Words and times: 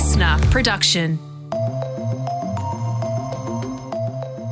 listener 0.00 0.38
production. 0.50 1.18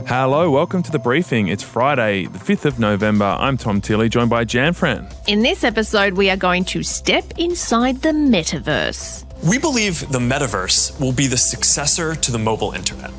Hello, 0.07 0.51
welcome 0.51 0.83
to 0.83 0.93
the 0.93 0.99
briefing. 0.99 1.49
It's 1.49 1.63
Friday, 1.63 2.27
the 2.27 2.39
5th 2.39 2.67
of 2.67 2.79
November. 2.79 3.25
I'm 3.25 3.57
Tom 3.57 3.81
Tilley, 3.81 4.11
joined 4.11 4.29
by 4.29 4.45
Jan 4.45 4.75
Fran. 4.75 5.09
In 5.27 5.41
this 5.41 5.65
episode, 5.65 6.13
we 6.13 6.29
are 6.29 6.37
going 6.37 6.67
to 6.67 6.83
step 6.83 7.25
inside 7.39 8.03
the 8.03 8.11
metaverse. 8.11 9.25
We 9.43 9.57
believe 9.57 10.01
the 10.13 10.19
metaverse 10.19 11.01
will 11.01 11.13
be 11.13 11.27
the 11.27 11.39
successor 11.39 12.15
to 12.15 12.31
the 12.31 12.39
mobile 12.39 12.73
internet. 12.73 13.11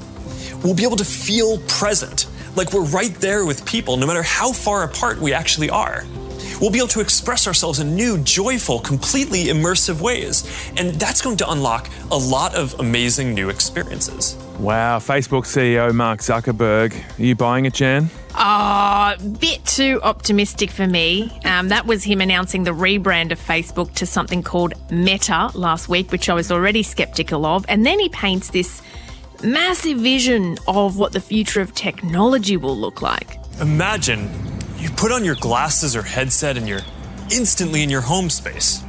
We'll 0.64 0.76
be 0.76 0.84
able 0.84 0.98
to 0.98 1.06
feel 1.06 1.58
present, 1.68 2.28
like 2.56 2.74
we're 2.74 2.86
right 2.86 3.16
there 3.16 3.44
with 3.44 3.66
people, 3.66 3.98
no 3.98 4.06
matter 4.06 4.22
how 4.22 4.52
far 4.52 4.84
apart 4.84 5.18
we 5.18 5.34
actually 5.34 5.72
are. 5.72 6.06
We'll 6.60 6.72
be 6.72 6.80
able 6.80 6.90
to 6.90 7.00
express 7.00 7.48
ourselves 7.48 7.80
in 7.80 7.96
new, 7.96 8.18
joyful, 8.18 8.80
completely 8.80 9.46
immersive 9.46 10.02
ways. 10.02 10.44
And 10.78 10.92
that's 10.96 11.22
going 11.22 11.38
to 11.38 11.50
unlock 11.52 11.90
a 12.12 12.18
lot 12.18 12.54
of 12.54 12.78
amazing 12.80 13.34
new 13.34 13.50
experiences. 13.50 14.36
Wow, 14.60 15.00
Facebook 15.00 15.46
CEO 15.46 15.94
Mark 15.94 16.20
Zuckerberg. 16.20 16.94
Are 17.18 17.24
you 17.24 17.36
buying 17.36 17.66
it, 17.66 17.74
Jan? 17.76 18.10
Ah, 18.36 19.14
uh, 19.14 19.18
bit 19.40 19.64
too 19.66 20.02
optimistic 20.04 20.70
for 20.70 20.86
me. 20.86 21.32
Um, 21.46 21.70
that 21.70 21.86
was 21.86 22.04
him 22.04 22.20
announcing 22.20 22.64
the 22.64 22.72
rebrand 22.72 23.32
of 23.32 23.40
Facebook 23.40 23.94
to 23.96 24.06
something 24.06 24.44
called 24.44 24.74
Meta 24.92 25.52
last 25.54 25.88
week, 25.88 26.12
which 26.12 26.28
I 26.28 26.34
was 26.34 26.52
already 26.52 26.84
skeptical 26.84 27.46
of. 27.46 27.66
And 27.70 27.86
then 27.86 28.00
he 28.00 28.10
paints 28.10 28.50
this 28.50 28.82
massive 29.44 29.98
vision 30.00 30.58
of 30.68 30.98
what 30.98 31.14
the 31.14 31.22
future 31.22 31.62
of 31.62 31.74
technology 31.74 32.58
will 32.58 32.78
look 32.78 33.02
like. 33.02 33.40
Imagine 33.62 34.30
you 34.80 34.90
put 34.90 35.12
on 35.12 35.26
your 35.26 35.36
glasses 35.36 35.96
or 35.96 36.02
headset 36.02 36.58
and 36.58 36.68
you're 36.68 36.82
instantly 37.32 37.84
in 37.84 37.90
your 37.90 38.02
home 38.02 38.30
space. 38.30 38.82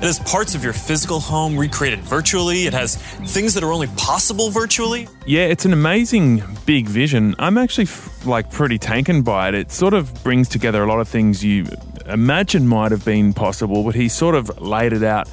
It 0.00 0.04
has 0.04 0.20
parts 0.20 0.54
of 0.54 0.62
your 0.62 0.72
physical 0.72 1.18
home 1.18 1.58
recreated 1.58 2.00
virtually. 2.00 2.66
It 2.66 2.72
has 2.72 2.96
things 2.96 3.54
that 3.54 3.64
are 3.64 3.72
only 3.72 3.88
possible 3.96 4.50
virtually. 4.50 5.08
Yeah, 5.26 5.46
it's 5.46 5.64
an 5.64 5.72
amazing 5.72 6.42
big 6.66 6.86
vision. 6.86 7.34
I'm 7.38 7.58
actually 7.58 7.84
f- 7.84 8.24
like 8.24 8.52
pretty 8.52 8.78
taken 8.78 9.22
by 9.22 9.48
it. 9.48 9.54
It 9.54 9.72
sort 9.72 9.94
of 9.94 10.22
brings 10.22 10.48
together 10.48 10.84
a 10.84 10.86
lot 10.86 11.00
of 11.00 11.08
things 11.08 11.42
you 11.42 11.66
imagine 12.06 12.68
might 12.68 12.92
have 12.92 13.04
been 13.04 13.32
possible, 13.32 13.82
but 13.82 13.96
he 13.96 14.08
sort 14.08 14.36
of 14.36 14.60
laid 14.60 14.92
it 14.92 15.02
out 15.02 15.28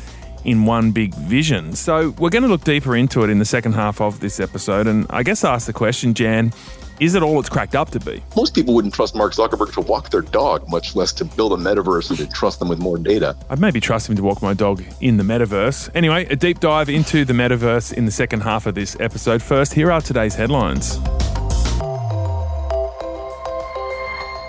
in 0.46 0.66
one 0.66 0.92
big 0.92 1.14
vision. 1.14 1.74
So 1.76 2.12
we're 2.18 2.30
going 2.30 2.44
to 2.44 2.50
look 2.50 2.64
deeper 2.64 2.96
into 2.96 3.24
it 3.24 3.30
in 3.30 3.38
the 3.38 3.46
second 3.46 3.74
half 3.74 4.02
of 4.02 4.20
this 4.20 4.40
episode, 4.40 4.88
and 4.88 5.06
I 5.10 5.22
guess 5.24 5.44
ask 5.44 5.68
the 5.68 5.74
question, 5.74 6.14
Jan 6.14 6.54
is 7.00 7.16
it 7.16 7.24
all 7.24 7.40
it's 7.40 7.50
cracked 7.50 7.76
up 7.76 7.90
to 7.92 8.00
be? 8.00 8.24
Most 8.36 8.56
people 8.56 8.74
wouldn't 8.74 8.94
trust 8.94 9.16
Mark 9.16 9.34
Zuckerberg 9.34 9.74
to 9.74 9.82
walk 9.82 10.10
their 10.10 10.22
dog, 10.22 10.68
much 10.70 10.96
less 10.96 11.12
to 11.14 11.26
build 11.26 11.54
a 11.54 11.58
metaverse 11.58 12.10
and 12.10 12.20
to 12.20 12.28
trust 12.28 12.60
them 12.60 12.70
with 12.70 12.80
more 12.80 12.98
data. 12.98 13.36
I'd 13.50 13.60
maybe 13.60 13.80
trust 13.80 14.10
him 14.10 14.16
to 14.16 14.24
walk 14.24 14.42
my 14.42 14.54
dog 14.54 14.84
in 15.02 15.18
the 15.18 15.24
metaverse. 15.24 15.90
Anyway, 15.94 16.26
a 16.26 16.36
deep 16.36 16.60
dive 16.60 16.90
into 16.90 17.26
the 17.26 17.34
metaverse 17.34 17.94
in 17.94 18.06
the 18.06 18.12
second 18.12 18.42
half 18.42 18.66
of 18.66 18.76
this 18.76 18.96
episode. 19.00 19.42
First, 19.42 19.74
here 19.74 19.92
are 19.92 20.02
today's 20.02 20.36
headlines. 20.36 21.00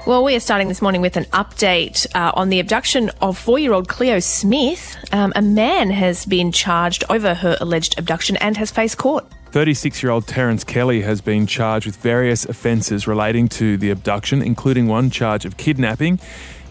Well, 0.07 0.23
we 0.23 0.37
are 0.37 0.41
starting 0.41 0.69
this 0.69 0.81
morning 0.81 1.01
with 1.01 1.17
an 1.17 1.25
update 1.33 2.07
uh, 2.15 2.31
on 2.35 2.49
the 2.49 2.61
abduction 2.61 3.11
of 3.21 3.37
four 3.37 3.59
year 3.59 3.73
old 3.73 3.89
Cleo 3.89 4.21
Smith. 4.21 4.97
Um, 5.11 5.33
a 5.35 5.43
man 5.43 5.91
has 5.91 6.25
been 6.25 6.53
charged 6.53 7.03
over 7.11 7.35
her 7.35 7.57
alleged 7.61 7.99
abduction 7.99 8.37
and 8.37 8.57
has 8.57 8.71
faced 8.71 8.99
court. 8.99 9.27
36 9.53 10.03
year 10.03 10.13
old 10.13 10.27
Terence 10.27 10.65
Kelly 10.65 11.03
has 11.03 11.21
been 11.21 11.47
charged 11.47 11.87
with 11.87 11.97
various 11.97 12.45
offences 12.45 13.07
relating 13.07 13.49
to 13.49 13.77
the 13.77 13.91
abduction, 13.91 14.43
including 14.43 14.87
one 14.87 15.11
charge 15.11 15.45
of 15.45 15.57
kidnapping. 15.57 16.19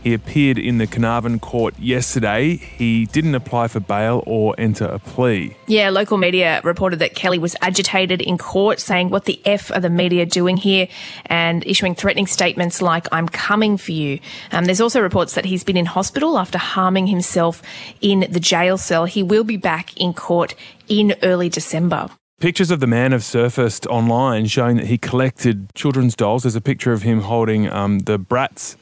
He 0.04 0.14
appeared 0.14 0.60
in 0.60 0.78
the 0.78 0.86
Carnarvon 0.86 1.40
court 1.40 1.74
yesterday. 1.80 2.58
He 2.58 3.06
didn't 3.08 3.34
apply 3.34 3.70
for 3.70 3.80
bail 3.80 4.22
or 4.28 4.54
enter 4.56 4.86
a 4.86 5.00
plea. 5.00 5.56
Yeah, 5.66 5.90
local 5.90 6.20
media 6.20 6.62
reported 6.64 7.00
that 7.00 7.16
Kelly 7.16 7.40
was 7.40 7.56
agitated 7.64 8.22
in 8.22 8.38
court, 8.38 8.80
saying, 8.80 9.10
What 9.10 9.26
the 9.26 9.42
F 9.46 9.72
are 9.72 9.80
the 9.80 9.90
media 9.90 10.28
doing 10.28 10.58
here? 10.58 10.88
and 11.26 11.66
issuing 11.66 11.96
threatening 11.96 12.28
statements 12.28 12.84
like, 12.84 13.08
I'm 13.12 13.28
coming 13.28 13.78
for 13.78 13.94
you. 13.94 14.20
Um, 14.52 14.66
there's 14.66 14.80
also 14.80 15.02
reports 15.02 15.34
that 15.34 15.46
he's 15.46 15.64
been 15.64 15.76
in 15.76 15.88
hospital 15.88 16.38
after 16.38 16.60
harming 16.60 17.08
himself 17.08 17.64
in 18.00 18.28
the 18.30 18.40
jail 18.40 18.78
cell. 18.78 19.06
He 19.06 19.24
will 19.24 19.44
be 19.44 19.58
back 19.58 19.98
in 19.98 20.14
court 20.14 20.54
in 20.88 21.16
early 21.24 21.50
December. 21.50 22.12
Pictures 22.42 22.70
of 22.70 22.82
the 22.82 22.88
man 22.88 23.14
have 23.14 23.24
surfaced 23.24 23.88
online 23.88 24.46
showing 24.46 24.76
that 24.76 24.88
he 24.88 24.98
collected 24.98 25.74
children's 25.74 26.18
dolls. 26.18 26.44
There's 26.44 26.56
a 26.56 26.62
picture 26.62 26.92
of 26.92 27.02
him 27.02 27.22
holding 27.22 27.70
um, 27.70 28.00
the 28.00 28.20
Bratz 28.20 28.76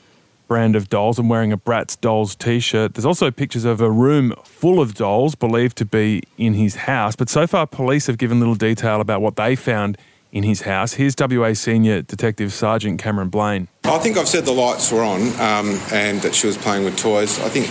brand 0.48 0.76
of 0.76 0.90
dolls 0.90 1.20
and 1.20 1.30
wearing 1.30 1.54
a 1.54 1.58
Bratz 1.58 2.00
dolls 2.02 2.36
t 2.36 2.60
shirt. 2.60 2.96
There's 2.96 3.06
also 3.06 3.30
pictures 3.30 3.64
of 3.64 3.80
a 3.80 3.92
room 3.92 4.34
full 4.44 4.82
of 4.82 4.96
dolls 4.96 5.36
believed 5.36 5.78
to 5.78 5.86
be 5.86 6.24
in 6.36 6.56
his 6.56 6.76
house. 6.76 7.16
But 7.16 7.30
so 7.30 7.46
far, 7.46 7.68
police 7.68 8.08
have 8.08 8.18
given 8.18 8.40
little 8.40 8.56
detail 8.56 9.00
about 9.00 9.22
what 9.22 9.36
they 9.36 9.56
found 9.56 10.00
in 10.32 10.42
his 10.42 10.62
house. 10.62 10.94
Here's 10.94 11.14
WA 11.16 11.54
Senior 11.54 12.02
Detective 12.02 12.52
Sergeant 12.54 13.00
Cameron 13.00 13.30
Blaine. 13.30 13.68
I 13.84 14.00
think 14.00 14.18
I've 14.18 14.28
said 14.28 14.46
the 14.46 14.52
lights 14.52 14.92
were 14.92 15.04
on 15.04 15.22
um, 15.40 15.80
and 15.92 16.20
that 16.24 16.34
she 16.34 16.48
was 16.48 16.58
playing 16.58 16.86
with 16.86 16.98
toys. 16.98 17.40
I 17.40 17.50
think 17.50 17.68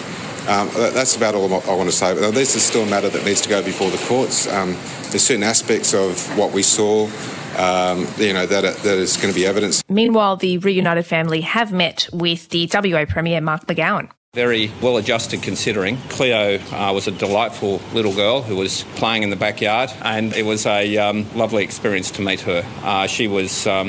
um, 0.49 0.71
that's 0.95 1.17
about 1.17 1.35
all 1.35 1.53
I 1.53 1.75
want 1.75 1.91
to 1.91 1.97
say. 1.97 2.15
But 2.15 2.31
this 2.31 2.55
is 2.55 2.63
still 2.63 2.85
a 2.85 2.87
matter 2.87 3.09
that 3.09 3.25
needs 3.25 3.41
to 3.41 3.49
go 3.49 3.65
before 3.65 3.91
the 3.91 3.99
courts. 4.07 4.47
Um, 4.47 4.77
there's 5.13 5.23
certain 5.23 5.43
aspects 5.43 5.95
of 5.95 6.39
what 6.39 6.53
we 6.53 6.63
saw. 6.63 7.09
Um, 7.57 8.07
you 8.17 8.33
know 8.33 8.47
that 8.47 8.77
that 8.79 8.99
is 8.99 9.17
going 9.19 9.29
to 9.29 9.39
be 9.39 9.47
evidence. 9.47 9.83
Meanwhile, 9.89 10.37
the 10.37 10.59
reunited 10.59 11.05
family 11.05 11.43
have 11.43 11.71
met 11.71 12.09
with 12.13 12.49
the 12.49 12.69
WA 12.73 13.05
Premier 13.05 13.41
Mark 13.43 13.67
McGowan. 13.67 14.11
Very 14.35 14.73
well 14.81 14.97
adjusted 14.97 15.43
considering. 15.43 15.99
Cleo 16.09 16.59
uh, 16.59 16.91
was 16.95 17.07
a 17.07 17.11
delightful 17.11 17.83
little 17.93 18.15
girl 18.15 18.41
who 18.41 18.57
was 18.57 18.85
playing 18.97 19.23
in 19.23 19.29
the 19.29 19.37
backyard, 19.37 19.91
and 20.01 20.33
it 20.33 20.47
was 20.47 20.65
a 20.65 20.97
um, 20.97 21.27
lovely 21.37 21.63
experience 21.63 22.11
to 22.13 22.23
meet 22.23 22.41
her. 22.41 22.65
Uh, 22.83 23.07
she 23.07 23.29
was, 23.29 23.67
um, 23.67 23.89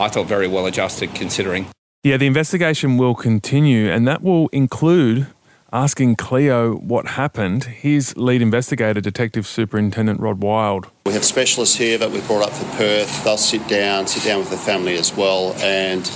I 0.00 0.08
thought, 0.08 0.26
very 0.26 0.48
well 0.48 0.64
adjusted 0.64 1.14
considering. 1.14 1.66
Yeah, 2.02 2.16
the 2.16 2.26
investigation 2.26 2.96
will 2.96 3.14
continue, 3.14 3.90
and 3.90 4.08
that 4.08 4.22
will 4.22 4.48
include 4.48 5.26
asking 5.74 6.14
Cleo 6.14 6.76
what 6.76 7.04
happened. 7.08 7.64
Here's 7.64 8.16
lead 8.16 8.40
investigator, 8.40 9.00
Detective 9.00 9.44
Superintendent 9.44 10.20
Rod 10.20 10.40
Wilde. 10.40 10.86
We 11.04 11.12
have 11.14 11.24
specialists 11.24 11.74
here 11.74 11.98
that 11.98 12.12
we 12.12 12.20
brought 12.22 12.46
up 12.46 12.52
for 12.52 12.64
Perth. 12.76 13.24
They'll 13.24 13.36
sit 13.36 13.66
down, 13.66 14.06
sit 14.06 14.22
down 14.22 14.38
with 14.38 14.50
the 14.50 14.56
family 14.56 14.96
as 14.96 15.14
well, 15.16 15.52
and 15.58 16.08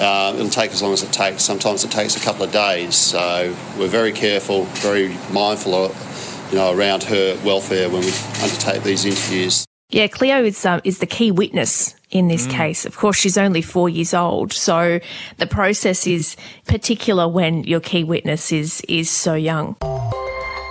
uh, 0.00 0.32
it'll 0.34 0.48
take 0.48 0.72
as 0.72 0.80
long 0.80 0.94
as 0.94 1.02
it 1.02 1.12
takes. 1.12 1.42
Sometimes 1.44 1.84
it 1.84 1.90
takes 1.90 2.16
a 2.16 2.20
couple 2.20 2.42
of 2.42 2.52
days. 2.52 2.96
So 2.96 3.54
we're 3.78 3.86
very 3.86 4.12
careful, 4.12 4.64
very 4.64 5.14
mindful, 5.30 5.74
of, 5.74 6.48
you 6.50 6.56
know, 6.56 6.74
around 6.74 7.02
her 7.04 7.38
welfare 7.44 7.90
when 7.90 8.00
we 8.00 8.12
undertake 8.42 8.82
these 8.82 9.04
interviews. 9.04 9.66
Yeah, 9.90 10.06
Cleo 10.06 10.44
is 10.44 10.64
uh, 10.64 10.80
is 10.84 10.98
the 10.98 11.06
key 11.06 11.32
witness 11.32 11.96
in 12.10 12.28
this 12.28 12.46
mm. 12.46 12.50
case. 12.50 12.86
Of 12.86 12.96
course, 12.96 13.18
she's 13.18 13.36
only 13.36 13.62
four 13.62 13.88
years 13.88 14.14
old, 14.14 14.52
so 14.52 15.00
the 15.38 15.46
process 15.46 16.06
is 16.06 16.36
particular 16.66 17.26
when 17.26 17.64
your 17.64 17.80
key 17.80 18.04
witness 18.04 18.52
is 18.52 18.82
is 18.88 19.10
so 19.10 19.34
young. 19.34 19.76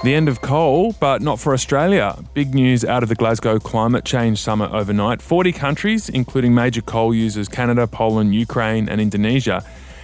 The 0.02 0.16
end 0.16 0.30
of 0.30 0.40
coal, 0.40 0.96
but 1.02 1.22
not 1.22 1.41
for 1.41 1.53
Australia. 1.53 2.16
Big 2.34 2.56
news 2.56 2.85
out 2.85 3.03
of 3.03 3.09
the 3.09 3.16
Glasgow 3.16 3.59
Climate 3.59 4.06
Change 4.06 4.40
Summit 4.40 4.72
overnight. 4.72 5.22
40 5.22 5.51
countries, 5.51 6.07
including 6.07 6.56
major 6.56 6.81
coal 6.81 7.13
users 7.13 7.50
Canada, 7.50 7.86
Poland, 7.86 8.34
Ukraine, 8.34 8.88
and 8.88 9.01
Indonesia, 9.01 9.62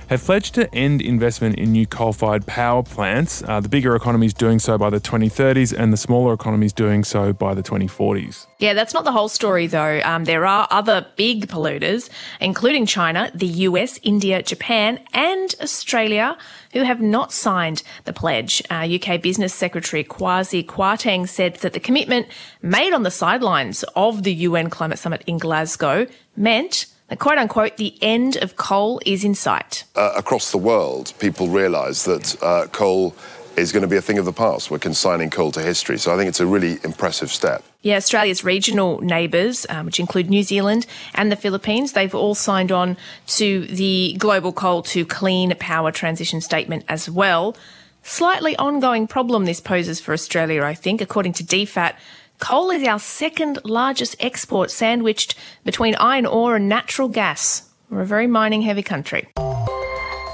have 0.10 0.24
pledged 0.24 0.56
to 0.56 0.74
end 0.74 1.02
investment 1.02 1.58
in 1.58 1.72
new 1.72 1.86
coal 1.88 2.14
fired 2.14 2.46
power 2.46 2.84
plants. 2.84 3.44
Uh, 3.44 3.60
the 3.60 3.70
bigger 3.70 3.96
economies 3.96 4.34
doing 4.34 4.60
so 4.60 4.78
by 4.78 4.90
the 4.90 5.00
2030s, 5.00 5.78
and 5.78 5.92
the 5.92 5.98
smaller 5.98 6.34
economies 6.34 6.74
doing 6.74 7.04
so 7.04 7.34
by 7.34 7.54
the 7.54 7.64
2040s. 7.64 8.48
Yeah, 8.60 8.74
that's 8.74 8.94
not 8.94 9.04
the 9.04 9.12
whole 9.12 9.30
story, 9.30 9.68
though. 9.68 10.02
Um, 10.04 10.26
there 10.26 10.46
are 10.46 10.68
other 10.72 11.06
big 11.16 11.48
polluters, 11.48 12.10
including 12.40 12.86
China, 12.86 13.32
the 13.34 13.48
US, 13.48 14.00
India, 14.04 14.42
Japan, 14.42 15.00
and 15.14 15.54
Australia, 15.62 16.38
who 16.74 16.84
have 16.84 17.02
not 17.02 17.32
signed 17.32 17.84
the 18.04 18.14
pledge. 18.14 18.62
Uh, 18.70 18.88
UK 18.90 19.22
Business 19.22 19.54
Secretary 19.54 20.04
Kwasi 20.04 20.66
Kwarteng 20.66 21.28
said 21.28 21.56
that 21.58 21.74
the 21.74 21.80
commitment 21.80 22.28
made 22.62 22.94
on 22.94 23.04
the 23.04 23.12
sidelines 23.12 23.84
of 23.96 24.24
the 24.24 24.34
UN 24.34 24.70
Climate 24.70 25.00
Summit 25.00 25.24
in 25.26 25.38
Glasgow 25.38 26.08
meant 26.36 26.88
the 27.08 27.16
quote 27.16 27.38
unquote, 27.38 27.78
the 27.78 27.98
end 28.02 28.38
of 28.38 28.56
coal 28.56 29.00
is 29.06 29.24
in 29.24 29.36
sight. 29.36 29.84
Uh, 29.96 30.14
across 30.16 30.52
the 30.52 30.58
world, 30.58 31.14
people 31.20 31.48
realise 31.48 32.06
that 32.06 32.42
uh, 32.42 32.68
coal 32.68 33.16
is 33.58 33.72
going 33.72 33.82
to 33.82 33.88
be 33.88 33.96
a 33.96 34.02
thing 34.02 34.18
of 34.18 34.26
the 34.26 34.34
past. 34.34 34.70
We're 34.70 34.80
consigning 34.80 35.30
coal 35.30 35.52
to 35.52 35.62
history. 35.62 35.98
So 35.98 36.14
I 36.14 36.18
think 36.18 36.28
it's 36.28 36.40
a 36.40 36.46
really 36.46 36.78
impressive 36.84 37.32
step. 37.32 37.64
Yeah, 37.82 37.98
Australia's 37.98 38.44
regional 38.44 39.00
neighbours, 39.02 39.66
um, 39.70 39.86
which 39.86 40.00
include 40.00 40.30
New 40.30 40.44
Zealand 40.44 40.88
and 41.14 41.32
the 41.32 41.36
Philippines, 41.36 41.94
they've 41.94 42.16
all 42.16 42.36
signed 42.36 42.72
on 42.72 42.98
to 43.28 43.66
the 43.68 44.16
Global 44.18 44.52
Coal 44.52 44.82
to 44.84 45.06
Clean 45.06 45.56
Power 45.60 45.92
Transition 45.92 46.42
Statement 46.42 46.84
as 46.90 47.10
well. 47.10 47.56
Slightly 48.02 48.56
ongoing 48.58 49.08
problem 49.08 49.46
this 49.46 49.60
poses 49.60 50.00
for 50.00 50.14
Australia, 50.14 50.64
I 50.64 50.74
think, 50.74 51.02
according 51.02 51.34
to 51.34 51.44
DFAT. 51.44 51.96
Coal 52.40 52.70
is 52.70 52.86
our 52.88 53.00
second 53.00 53.60
largest 53.64 54.16
export, 54.20 54.70
sandwiched 54.70 55.36
between 55.64 55.96
iron 55.96 56.26
ore 56.26 56.58
and 56.58 56.68
natural 56.68 57.08
gas. 57.08 57.70
We're 57.90 58.02
a 58.02 58.06
very 58.06 58.28
mining 58.28 58.62
heavy 58.62 58.84
country. 58.84 59.28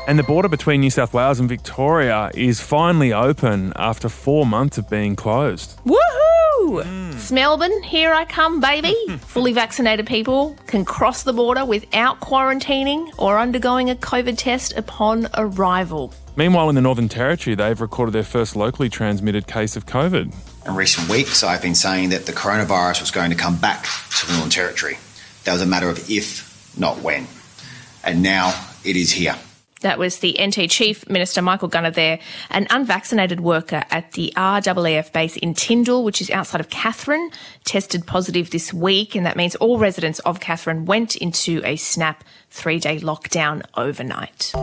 And 0.07 0.17
the 0.17 0.23
border 0.23 0.49
between 0.49 0.81
New 0.81 0.89
South 0.89 1.13
Wales 1.13 1.39
and 1.39 1.47
Victoria 1.47 2.31
is 2.33 2.59
finally 2.59 3.13
open 3.13 3.71
after 3.75 4.09
four 4.09 4.45
months 4.45 4.77
of 4.79 4.89
being 4.89 5.15
closed. 5.15 5.77
Woohoo! 5.85 6.83
Hmm. 6.83 7.11
Woo! 7.11 7.17
Melbourne, 7.31 7.83
here 7.83 8.11
I 8.13 8.25
come, 8.25 8.59
baby. 8.59 8.95
Fully 9.19 9.53
vaccinated 9.53 10.07
people 10.07 10.57
can 10.67 10.83
cross 10.83 11.23
the 11.23 11.33
border 11.33 11.65
without 11.65 12.19
quarantining 12.19 13.11
or 13.17 13.37
undergoing 13.39 13.89
a 13.89 13.95
COVID 13.95 14.37
test 14.37 14.73
upon 14.75 15.27
arrival. 15.35 16.13
Meanwhile, 16.35 16.69
in 16.69 16.75
the 16.75 16.81
Northern 16.81 17.09
Territory, 17.09 17.55
they've 17.55 17.79
recorded 17.79 18.13
their 18.13 18.23
first 18.23 18.55
locally 18.55 18.89
transmitted 18.89 19.47
case 19.47 19.75
of 19.75 19.85
COVID. 19.85 20.33
In 20.65 20.75
recent 20.75 21.09
weeks, 21.09 21.43
I've 21.43 21.61
been 21.61 21.73
saying 21.73 22.09
that 22.09 22.27
the 22.27 22.31
coronavirus 22.31 23.01
was 23.01 23.09
going 23.09 23.31
to 23.31 23.35
come 23.35 23.57
back 23.57 23.87
to 24.19 24.27
the 24.27 24.33
Northern 24.33 24.51
Territory. 24.51 24.97
That 25.43 25.53
was 25.53 25.61
a 25.61 25.65
matter 25.65 25.89
of 25.89 26.09
if, 26.09 26.77
not 26.77 26.99
when. 27.01 27.27
And 28.03 28.21
now 28.21 28.53
it 28.83 28.95
is 28.95 29.11
here. 29.11 29.35
That 29.81 29.97
was 29.97 30.19
the 30.19 30.37
NT 30.39 30.69
Chief 30.69 31.09
Minister 31.09 31.41
Michael 31.41 31.67
Gunner 31.67 31.89
there, 31.89 32.19
an 32.51 32.67
unvaccinated 32.69 33.39
worker 33.39 33.83
at 33.89 34.11
the 34.11 34.31
RAAF 34.37 35.11
base 35.11 35.35
in 35.37 35.55
Tyndall, 35.55 36.03
which 36.03 36.21
is 36.21 36.29
outside 36.29 36.61
of 36.61 36.69
Katherine, 36.69 37.31
tested 37.63 38.05
positive 38.05 38.51
this 38.51 38.71
week, 38.71 39.15
and 39.15 39.25
that 39.25 39.35
means 39.35 39.55
all 39.55 39.79
residents 39.79 40.19
of 40.19 40.39
Katherine 40.39 40.85
went 40.85 41.15
into 41.15 41.63
a 41.65 41.75
snap 41.77 42.23
three 42.51 42.77
day 42.77 42.99
lockdown 42.99 43.63
overnight. 43.75 44.53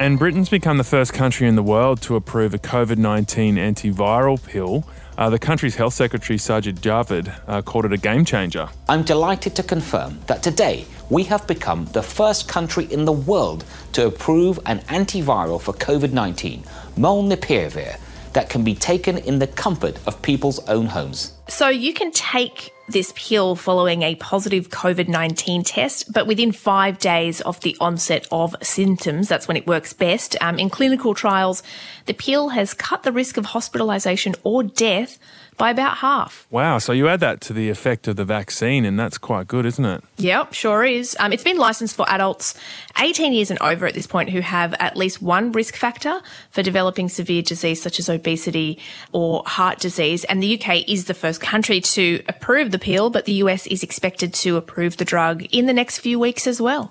And 0.00 0.18
Britain's 0.18 0.48
become 0.48 0.78
the 0.78 0.84
first 0.84 1.12
country 1.12 1.46
in 1.46 1.54
the 1.54 1.62
world 1.62 2.02
to 2.02 2.16
approve 2.16 2.52
a 2.52 2.58
COVID 2.58 2.96
19 2.96 3.56
antiviral 3.56 4.42
pill. 4.42 4.84
Uh, 5.16 5.30
the 5.30 5.38
country's 5.38 5.76
health 5.76 5.94
secretary, 5.94 6.38
Sajid 6.38 6.80
Javid, 6.80 7.32
uh, 7.46 7.62
called 7.62 7.84
it 7.84 7.92
a 7.92 7.96
game 7.96 8.24
changer. 8.24 8.68
I'm 8.88 9.04
delighted 9.04 9.54
to 9.56 9.62
confirm 9.62 10.18
that 10.26 10.42
today 10.42 10.86
we 11.08 11.22
have 11.24 11.46
become 11.46 11.84
the 11.92 12.02
first 12.02 12.48
country 12.48 12.86
in 12.86 13.04
the 13.04 13.12
world 13.12 13.64
to 13.92 14.06
approve 14.06 14.58
an 14.66 14.80
antiviral 14.80 15.60
for 15.60 15.72
COVID 15.74 16.12
19, 16.12 16.64
Molnupiravir, 16.96 17.98
that 18.32 18.50
can 18.50 18.64
be 18.64 18.74
taken 18.74 19.18
in 19.18 19.38
the 19.38 19.46
comfort 19.46 19.98
of 20.06 20.20
people's 20.20 20.58
own 20.68 20.86
homes. 20.86 21.34
So 21.46 21.68
you 21.68 21.94
can 21.94 22.10
take 22.10 22.73
this 22.88 23.12
pill 23.16 23.56
following 23.56 24.02
a 24.02 24.14
positive 24.16 24.68
COVID 24.68 25.08
19 25.08 25.64
test, 25.64 26.12
but 26.12 26.26
within 26.26 26.52
five 26.52 26.98
days 26.98 27.40
of 27.42 27.60
the 27.60 27.76
onset 27.80 28.26
of 28.30 28.54
symptoms, 28.62 29.28
that's 29.28 29.48
when 29.48 29.56
it 29.56 29.66
works 29.66 29.92
best. 29.92 30.36
Um, 30.40 30.58
in 30.58 30.70
clinical 30.70 31.14
trials, 31.14 31.62
the 32.06 32.14
pill 32.14 32.50
has 32.50 32.74
cut 32.74 33.02
the 33.02 33.12
risk 33.12 33.36
of 33.36 33.46
hospitalisation 33.46 34.36
or 34.44 34.62
death 34.62 35.18
by 35.56 35.70
about 35.70 35.98
half. 35.98 36.46
Wow, 36.50 36.78
so 36.78 36.92
you 36.92 37.08
add 37.08 37.20
that 37.20 37.40
to 37.42 37.52
the 37.52 37.70
effect 37.70 38.08
of 38.08 38.16
the 38.16 38.24
vaccine, 38.24 38.84
and 38.84 38.98
that's 38.98 39.18
quite 39.18 39.46
good, 39.46 39.66
isn't 39.66 39.84
it? 39.84 40.04
Yep, 40.18 40.52
sure 40.54 40.84
is. 40.84 41.16
Um, 41.20 41.32
it's 41.32 41.44
been 41.44 41.58
licensed 41.58 41.96
for 41.96 42.08
adults 42.08 42.54
18 42.98 43.32
years 43.32 43.50
and 43.50 43.60
over 43.60 43.86
at 43.86 43.94
this 43.94 44.06
point 44.06 44.30
who 44.30 44.40
have 44.40 44.74
at 44.74 44.96
least 44.96 45.22
one 45.22 45.52
risk 45.52 45.76
factor 45.76 46.20
for 46.50 46.62
developing 46.62 47.08
severe 47.08 47.42
disease 47.42 47.82
such 47.82 47.98
as 47.98 48.08
obesity 48.08 48.78
or 49.12 49.42
heart 49.46 49.78
disease. 49.78 50.24
And 50.24 50.42
the 50.42 50.60
UK 50.60 50.88
is 50.88 51.06
the 51.06 51.14
first 51.14 51.40
country 51.40 51.80
to 51.80 52.22
approve 52.28 52.70
the 52.70 52.78
pill, 52.78 53.10
but 53.10 53.24
the 53.24 53.34
US 53.34 53.66
is 53.66 53.82
expected 53.82 54.34
to 54.34 54.56
approve 54.56 54.96
the 54.96 55.04
drug 55.04 55.42
in 55.54 55.66
the 55.66 55.72
next 55.72 55.98
few 55.98 56.18
weeks 56.18 56.46
as 56.46 56.60
well. 56.60 56.90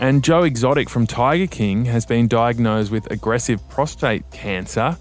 And 0.00 0.24
Joe 0.24 0.42
Exotic 0.42 0.90
from 0.90 1.06
Tiger 1.06 1.46
King 1.46 1.84
has 1.84 2.04
been 2.04 2.26
diagnosed 2.26 2.90
with 2.90 3.08
aggressive 3.12 3.60
prostate 3.68 4.28
cancer. 4.32 4.96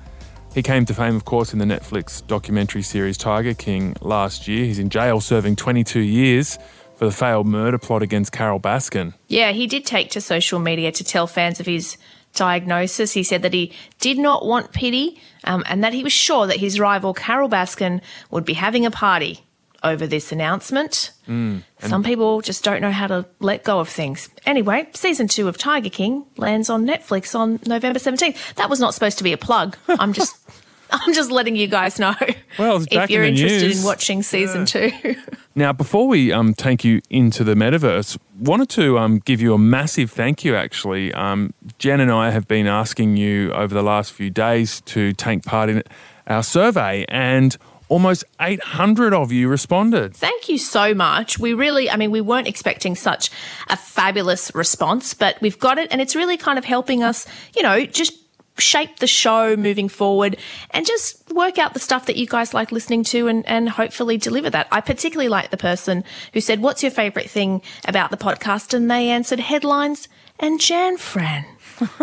He 0.53 0.61
came 0.61 0.85
to 0.85 0.93
fame, 0.93 1.15
of 1.15 1.23
course, 1.23 1.53
in 1.53 1.59
the 1.59 1.65
Netflix 1.65 2.25
documentary 2.27 2.81
series 2.81 3.17
Tiger 3.17 3.53
King 3.53 3.95
last 4.01 4.49
year. 4.49 4.65
He's 4.65 4.79
in 4.79 4.89
jail 4.89 5.21
serving 5.21 5.55
22 5.55 6.01
years 6.01 6.59
for 6.95 7.05
the 7.05 7.11
failed 7.11 7.47
murder 7.47 7.77
plot 7.77 8.03
against 8.03 8.33
Carole 8.33 8.59
Baskin. 8.59 9.13
Yeah, 9.29 9.53
he 9.53 9.65
did 9.65 9.85
take 9.85 10.09
to 10.11 10.19
social 10.19 10.59
media 10.59 10.91
to 10.91 11.03
tell 11.05 11.25
fans 11.25 11.61
of 11.61 11.65
his 11.65 11.95
diagnosis. 12.33 13.13
He 13.13 13.23
said 13.23 13.43
that 13.43 13.53
he 13.53 13.71
did 14.01 14.17
not 14.17 14.45
want 14.45 14.73
pity 14.73 15.21
um, 15.45 15.63
and 15.67 15.83
that 15.85 15.93
he 15.93 16.03
was 16.03 16.13
sure 16.13 16.45
that 16.47 16.57
his 16.57 16.81
rival 16.81 17.13
Carole 17.13 17.49
Baskin 17.49 18.01
would 18.29 18.43
be 18.43 18.53
having 18.53 18.85
a 18.85 18.91
party 18.91 19.45
over 19.83 20.05
this 20.07 20.31
announcement. 20.31 21.11
Mm, 21.27 21.63
Some 21.79 22.03
people 22.03 22.41
just 22.41 22.63
don't 22.63 22.81
know 22.81 22.91
how 22.91 23.07
to 23.07 23.25
let 23.39 23.63
go 23.63 23.79
of 23.79 23.89
things. 23.89 24.29
Anyway, 24.45 24.87
season 24.93 25.27
two 25.27 25.47
of 25.47 25.57
Tiger 25.57 25.89
King 25.89 26.25
lands 26.37 26.69
on 26.69 26.85
Netflix 26.85 27.33
on 27.33 27.59
November 27.65 27.99
17th. 27.99 28.53
That 28.55 28.69
was 28.69 28.79
not 28.79 28.93
supposed 28.93 29.17
to 29.17 29.23
be 29.23 29.33
a 29.33 29.37
plug. 29.37 29.77
I'm 29.87 30.13
just. 30.13 30.35
I'm 30.93 31.13
just 31.13 31.31
letting 31.31 31.55
you 31.55 31.67
guys 31.67 31.99
know 31.99 32.13
Well, 32.59 32.83
if 32.91 33.09
you're 33.09 33.23
in 33.23 33.35
interested 33.35 33.67
news. 33.67 33.79
in 33.79 33.85
watching 33.85 34.23
season 34.23 34.65
two. 34.65 34.91
Now, 35.55 35.71
before 35.73 36.05
we 36.07 36.33
um, 36.33 36.53
take 36.53 36.83
you 36.85 37.01
into 37.09 37.45
the 37.45 37.55
metaverse, 37.55 38.17
wanted 38.39 38.67
to 38.71 38.97
um, 38.99 39.19
give 39.19 39.39
you 39.41 39.53
a 39.53 39.57
massive 39.57 40.11
thank 40.11 40.43
you. 40.45 40.53
Actually, 40.55 41.13
um, 41.13 41.53
Jan 41.77 41.99
and 42.01 42.11
I 42.11 42.31
have 42.31 42.45
been 42.47 42.67
asking 42.67 43.15
you 43.15 43.51
over 43.53 43.73
the 43.73 43.81
last 43.83 44.11
few 44.13 44.29
days 44.29 44.81
to 44.87 45.11
take 45.13 45.43
part 45.43 45.69
in 45.69 45.83
our 46.27 46.43
survey, 46.43 47.05
and 47.07 47.55
almost 47.91 48.23
800 48.39 49.13
of 49.13 49.33
you 49.33 49.49
responded. 49.49 50.15
Thank 50.15 50.47
you 50.47 50.57
so 50.57 50.93
much. 50.93 51.37
We 51.37 51.53
really, 51.53 51.89
I 51.89 51.97
mean, 51.97 52.09
we 52.09 52.21
weren't 52.21 52.47
expecting 52.47 52.95
such 52.95 53.29
a 53.69 53.75
fabulous 53.75 54.55
response, 54.55 55.13
but 55.13 55.39
we've 55.41 55.59
got 55.59 55.77
it, 55.77 55.89
and 55.91 55.99
it's 55.99 56.15
really 56.15 56.37
kind 56.37 56.57
of 56.57 56.63
helping 56.63 57.03
us, 57.03 57.27
you 57.53 57.61
know, 57.61 57.85
just 57.85 58.17
shape 58.57 58.99
the 58.99 59.07
show 59.07 59.57
moving 59.57 59.89
forward 59.89 60.37
and 60.69 60.85
just 60.85 61.33
work 61.33 61.57
out 61.57 61.73
the 61.73 61.79
stuff 61.79 62.05
that 62.05 62.15
you 62.15 62.27
guys 62.27 62.53
like 62.53 62.71
listening 62.71 63.03
to 63.03 63.27
and, 63.27 63.45
and 63.45 63.67
hopefully 63.67 64.17
deliver 64.17 64.49
that. 64.49 64.67
I 64.71 64.79
particularly 64.79 65.29
like 65.29 65.49
the 65.51 65.57
person 65.57 66.05
who 66.33 66.39
said, 66.39 66.61
What's 66.61 66.83
your 66.83 66.91
favorite 66.91 67.29
thing 67.29 67.61
about 67.85 68.11
the 68.11 68.17
podcast? 68.17 68.73
And 68.73 68.89
they 68.89 69.09
answered 69.09 69.39
headlines 69.39 70.07
and 70.39 70.61
Jan 70.61 70.97
Fran. 70.97 71.45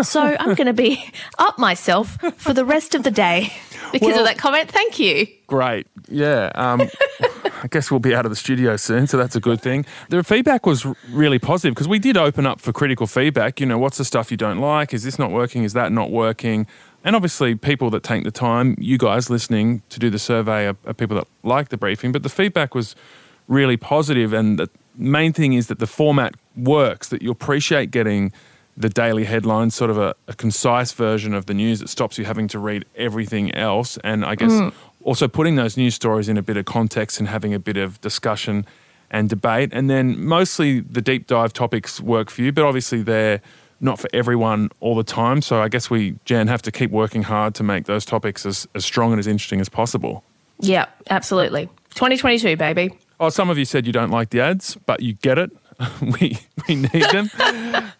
So 0.02 0.36
I'm 0.38 0.54
going 0.54 0.66
to 0.66 0.72
be 0.72 1.10
up 1.38 1.58
myself 1.58 2.16
for 2.36 2.52
the 2.52 2.64
rest 2.64 2.94
of 2.94 3.02
the 3.02 3.10
day 3.10 3.52
because 3.92 4.08
Well- 4.08 4.20
of 4.20 4.26
that 4.26 4.38
comment. 4.38 4.70
Thank 4.70 4.98
you. 4.98 5.26
Great. 5.46 5.86
Yeah. 6.08 6.50
Um, 6.54 6.82
I 7.62 7.66
guess 7.70 7.90
we'll 7.90 8.00
be 8.00 8.14
out 8.14 8.24
of 8.26 8.30
the 8.30 8.36
studio 8.36 8.76
soon, 8.76 9.06
so 9.06 9.16
that's 9.16 9.34
a 9.34 9.40
good 9.40 9.60
thing. 9.60 9.84
The 10.10 10.22
feedback 10.22 10.66
was 10.66 10.86
really 11.10 11.38
positive 11.38 11.74
because 11.74 11.88
we 11.88 11.98
did 11.98 12.16
open 12.16 12.46
up 12.46 12.60
for 12.60 12.72
critical 12.72 13.06
feedback. 13.06 13.60
You 13.60 13.66
know, 13.66 13.78
what's 13.78 13.98
the 13.98 14.04
stuff 14.04 14.30
you 14.30 14.36
don't 14.36 14.58
like? 14.58 14.92
Is 14.94 15.04
this 15.04 15.18
not 15.18 15.30
working? 15.30 15.64
Is 15.64 15.72
that 15.72 15.90
not 15.90 16.10
working? 16.10 16.66
And 17.04 17.16
obviously, 17.16 17.54
people 17.54 17.90
that 17.90 18.02
take 18.02 18.24
the 18.24 18.30
time, 18.30 18.74
you 18.78 18.98
guys 18.98 19.30
listening 19.30 19.82
to 19.88 19.98
do 19.98 20.10
the 20.10 20.18
survey, 20.18 20.66
are, 20.68 20.76
are 20.86 20.94
people 20.94 21.16
that 21.16 21.26
like 21.42 21.70
the 21.70 21.76
briefing. 21.76 22.12
But 22.12 22.22
the 22.22 22.28
feedback 22.28 22.74
was 22.74 22.94
really 23.46 23.76
positive, 23.76 24.32
and 24.32 24.58
the 24.58 24.68
main 24.96 25.32
thing 25.32 25.54
is 25.54 25.68
that 25.68 25.78
the 25.78 25.86
format 25.86 26.34
works. 26.56 27.08
That 27.08 27.22
you 27.22 27.30
appreciate 27.30 27.90
getting 27.90 28.32
the 28.78 28.88
daily 28.88 29.24
headlines, 29.24 29.74
sort 29.74 29.90
of 29.90 29.98
a, 29.98 30.14
a 30.28 30.34
concise 30.34 30.92
version 30.92 31.34
of 31.34 31.46
the 31.46 31.54
news 31.54 31.80
that 31.80 31.88
stops 31.88 32.16
you 32.16 32.24
having 32.24 32.46
to 32.48 32.58
read 32.60 32.84
everything 32.96 33.52
else. 33.54 33.98
And 34.04 34.24
I 34.24 34.34
guess 34.36 34.52
Mm. 34.52 34.72
also 35.02 35.26
putting 35.26 35.56
those 35.56 35.76
news 35.76 35.94
stories 35.96 36.28
in 36.28 36.36
a 36.38 36.42
bit 36.42 36.56
of 36.56 36.64
context 36.64 37.18
and 37.18 37.28
having 37.28 37.52
a 37.52 37.58
bit 37.58 37.76
of 37.76 38.00
discussion 38.00 38.64
and 39.10 39.28
debate. 39.28 39.70
And 39.72 39.90
then 39.90 40.22
mostly 40.24 40.80
the 40.80 41.00
deep 41.02 41.26
dive 41.26 41.52
topics 41.52 42.00
work 42.00 42.30
for 42.30 42.42
you, 42.42 42.52
but 42.52 42.64
obviously 42.64 43.02
they're 43.02 43.40
not 43.80 43.98
for 43.98 44.08
everyone 44.12 44.70
all 44.80 44.94
the 44.94 45.02
time. 45.04 45.42
So 45.42 45.60
I 45.60 45.68
guess 45.68 45.90
we, 45.90 46.16
Jan, 46.24 46.46
have 46.48 46.62
to 46.62 46.70
keep 46.70 46.90
working 46.92 47.24
hard 47.24 47.54
to 47.56 47.62
make 47.64 47.86
those 47.86 48.04
topics 48.04 48.46
as, 48.46 48.68
as 48.76 48.84
strong 48.84 49.12
and 49.12 49.18
as 49.18 49.26
interesting 49.26 49.60
as 49.60 49.68
possible. 49.68 50.22
Yeah, 50.60 50.86
absolutely. 51.10 51.66
2022, 51.94 52.56
baby. 52.56 52.90
Oh, 53.18 53.28
some 53.30 53.50
of 53.50 53.58
you 53.58 53.64
said 53.64 53.86
you 53.86 53.92
don't 53.92 54.10
like 54.10 54.30
the 54.30 54.40
ads, 54.40 54.76
but 54.86 55.02
you 55.02 55.14
get 55.14 55.38
it. 55.38 55.50
we 56.02 56.38
we 56.66 56.74
need 56.74 57.04
them. 57.12 57.30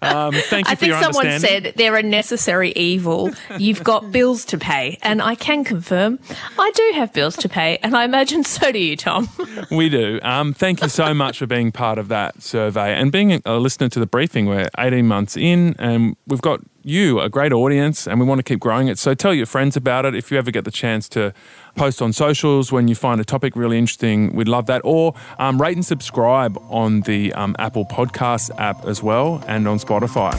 Um, 0.03 0.33
thank 0.33 0.67
you 0.67 0.73
I 0.73 0.75
for 0.75 0.77
think 0.77 0.91
your 0.91 1.03
someone 1.03 1.39
said 1.39 1.75
they're 1.77 1.97
a 1.97 2.03
necessary 2.03 2.73
evil. 2.73 3.31
You've 3.57 3.85
got 3.85 4.11
bills 4.11 4.45
to 4.47 4.59
pay. 4.59 4.99
And 5.03 5.23
I 5.23 5.35
can 5.37 5.65
confirm 5.65 6.19
I 6.59 6.71
do 6.75 6.93
have 6.95 7.13
bills 7.13 7.37
to 7.37 7.49
pay. 7.49 7.79
And 7.83 7.97
I 7.97 8.05
imagine 8.05 8.43
so 8.45 8.73
do 8.73 8.79
you, 8.79 8.97
Tom. 8.97 9.29
We 9.71 9.89
do. 9.89 10.19
Um, 10.23 10.55
thank 10.55 10.83
you 10.83 10.89
so 10.89 11.13
much 11.13 11.39
for 11.39 11.47
being 11.47 11.73
part 11.73 11.99
of 11.99 12.09
that 12.09 12.43
survey 12.43 12.95
and 12.95 13.13
being 13.13 13.43
a 13.45 13.59
listener 13.59 13.89
to 13.91 14.01
the 14.01 14.07
briefing. 14.07 14.47
We're 14.47 14.69
18 14.79 15.07
months 15.07 15.37
in 15.37 15.75
and 15.79 16.17
we've 16.27 16.41
got 16.41 16.61
you, 16.83 17.21
a 17.21 17.29
great 17.29 17.53
audience, 17.53 18.07
and 18.07 18.19
we 18.19 18.25
want 18.27 18.39
to 18.39 18.43
keep 18.43 18.61
growing 18.61 18.89
it. 18.89 18.99
So 18.99 19.15
tell 19.15 19.35
your 19.35 19.47
friends 19.47 19.77
about 19.77 20.05
it. 20.07 20.15
If 20.15 20.31
you 20.31 20.39
ever 20.39 20.51
get 20.51 20.65
the 20.65 20.71
chance 20.71 21.09
to 21.11 21.35
post 21.79 22.03
on 22.03 22.13
socials 22.13 22.73
when 22.73 22.89
you 22.89 22.95
find 22.95 23.21
a 23.21 23.25
topic 23.25 23.57
really 23.57 23.79
interesting, 23.79 24.35
we'd 24.35 24.49
love 24.49 24.67
that. 24.67 24.83
Or 24.85 25.15
um, 25.39 25.61
rate 25.61 25.77
and 25.77 25.87
subscribe 25.87 26.59
on 26.69 27.03
the 27.03 27.33
um, 27.35 27.55
Apple 27.59 27.87
Podcast 27.87 28.51
app 28.59 28.85
as 28.85 29.03
well 29.03 29.43
and 29.47 29.67
on 29.69 29.79
Spotify. 29.79 30.35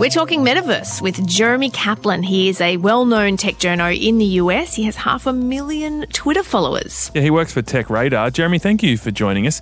We're 0.00 0.08
talking 0.08 0.40
metaverse 0.40 1.02
with 1.02 1.26
Jeremy 1.26 1.68
Kaplan. 1.68 2.22
He 2.22 2.48
is 2.48 2.62
a 2.62 2.78
well 2.78 3.04
known 3.04 3.36
tech 3.36 3.56
journo 3.56 3.94
in 3.94 4.16
the 4.16 4.24
US. 4.24 4.74
He 4.74 4.84
has 4.84 4.96
half 4.96 5.26
a 5.26 5.32
million 5.34 6.06
Twitter 6.10 6.42
followers. 6.42 7.10
Yeah, 7.14 7.20
he 7.20 7.30
works 7.30 7.52
for 7.52 7.60
TechRadar. 7.60 8.32
Jeremy, 8.32 8.58
thank 8.58 8.82
you 8.82 8.96
for 8.96 9.10
joining 9.10 9.46
us. 9.46 9.60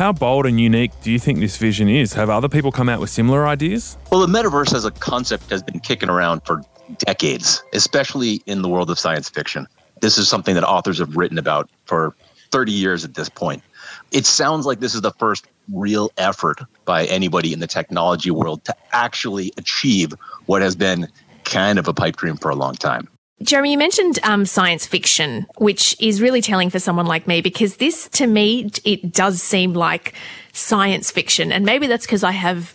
How 0.00 0.12
bold 0.14 0.46
and 0.46 0.58
unique 0.58 0.92
do 1.02 1.12
you 1.12 1.18
think 1.18 1.40
this 1.40 1.58
vision 1.58 1.86
is? 1.86 2.14
Have 2.14 2.30
other 2.30 2.48
people 2.48 2.72
come 2.72 2.88
out 2.88 3.00
with 3.00 3.10
similar 3.10 3.46
ideas? 3.46 3.98
Well, 4.10 4.26
the 4.26 4.32
metaverse 4.32 4.74
as 4.74 4.86
a 4.86 4.90
concept 4.90 5.50
has 5.50 5.62
been 5.62 5.78
kicking 5.78 6.08
around 6.08 6.40
for 6.46 6.62
decades, 7.00 7.62
especially 7.74 8.40
in 8.46 8.62
the 8.62 8.68
world 8.70 8.88
of 8.88 8.98
science 8.98 9.28
fiction. 9.28 9.68
This 10.00 10.16
is 10.16 10.26
something 10.26 10.54
that 10.54 10.64
authors 10.64 11.00
have 11.00 11.18
written 11.18 11.36
about 11.36 11.68
for 11.84 12.14
30 12.50 12.72
years 12.72 13.04
at 13.04 13.12
this 13.12 13.28
point. 13.28 13.62
it 14.10 14.24
sounds 14.24 14.64
like 14.64 14.80
this 14.80 14.94
is 14.94 15.02
the 15.02 15.12
first 15.18 15.46
real 15.70 16.10
effort 16.16 16.62
by 16.86 17.04
anybody 17.04 17.52
in 17.52 17.60
the 17.60 17.66
technology 17.66 18.30
world 18.30 18.64
to 18.64 18.74
actually 18.92 19.52
achieve 19.58 20.14
what 20.46 20.62
has 20.62 20.74
been 20.74 21.08
kind 21.44 21.78
of 21.78 21.86
a 21.86 21.92
pipe 21.92 22.16
dream 22.16 22.38
for 22.38 22.50
a 22.50 22.56
long 22.56 22.74
time. 22.74 23.06
Jeremy, 23.42 23.72
you 23.72 23.78
mentioned 23.78 24.18
um, 24.22 24.44
science 24.44 24.86
fiction, 24.86 25.46
which 25.56 25.96
is 26.00 26.20
really 26.20 26.42
telling 26.42 26.68
for 26.68 26.78
someone 26.78 27.06
like 27.06 27.26
me 27.26 27.40
because 27.40 27.76
this, 27.76 28.08
to 28.10 28.26
me, 28.26 28.70
it 28.84 29.12
does 29.12 29.42
seem 29.42 29.72
like 29.72 30.14
science 30.52 31.10
fiction. 31.10 31.50
And 31.50 31.64
maybe 31.64 31.86
that's 31.86 32.04
because 32.04 32.22
I 32.22 32.32
have 32.32 32.74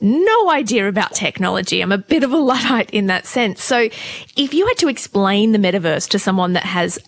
no 0.00 0.50
idea 0.50 0.88
about 0.88 1.12
technology. 1.12 1.80
I'm 1.80 1.92
a 1.92 1.98
bit 1.98 2.22
of 2.22 2.32
a 2.32 2.36
Luddite 2.36 2.90
in 2.90 3.06
that 3.06 3.26
sense. 3.26 3.62
So 3.62 3.88
if 4.36 4.54
you 4.54 4.66
had 4.66 4.78
to 4.78 4.88
explain 4.88 5.52
the 5.52 5.58
metaverse 5.58 6.08
to 6.10 6.18
someone 6.18 6.54
that 6.54 6.64
has 6.64 6.98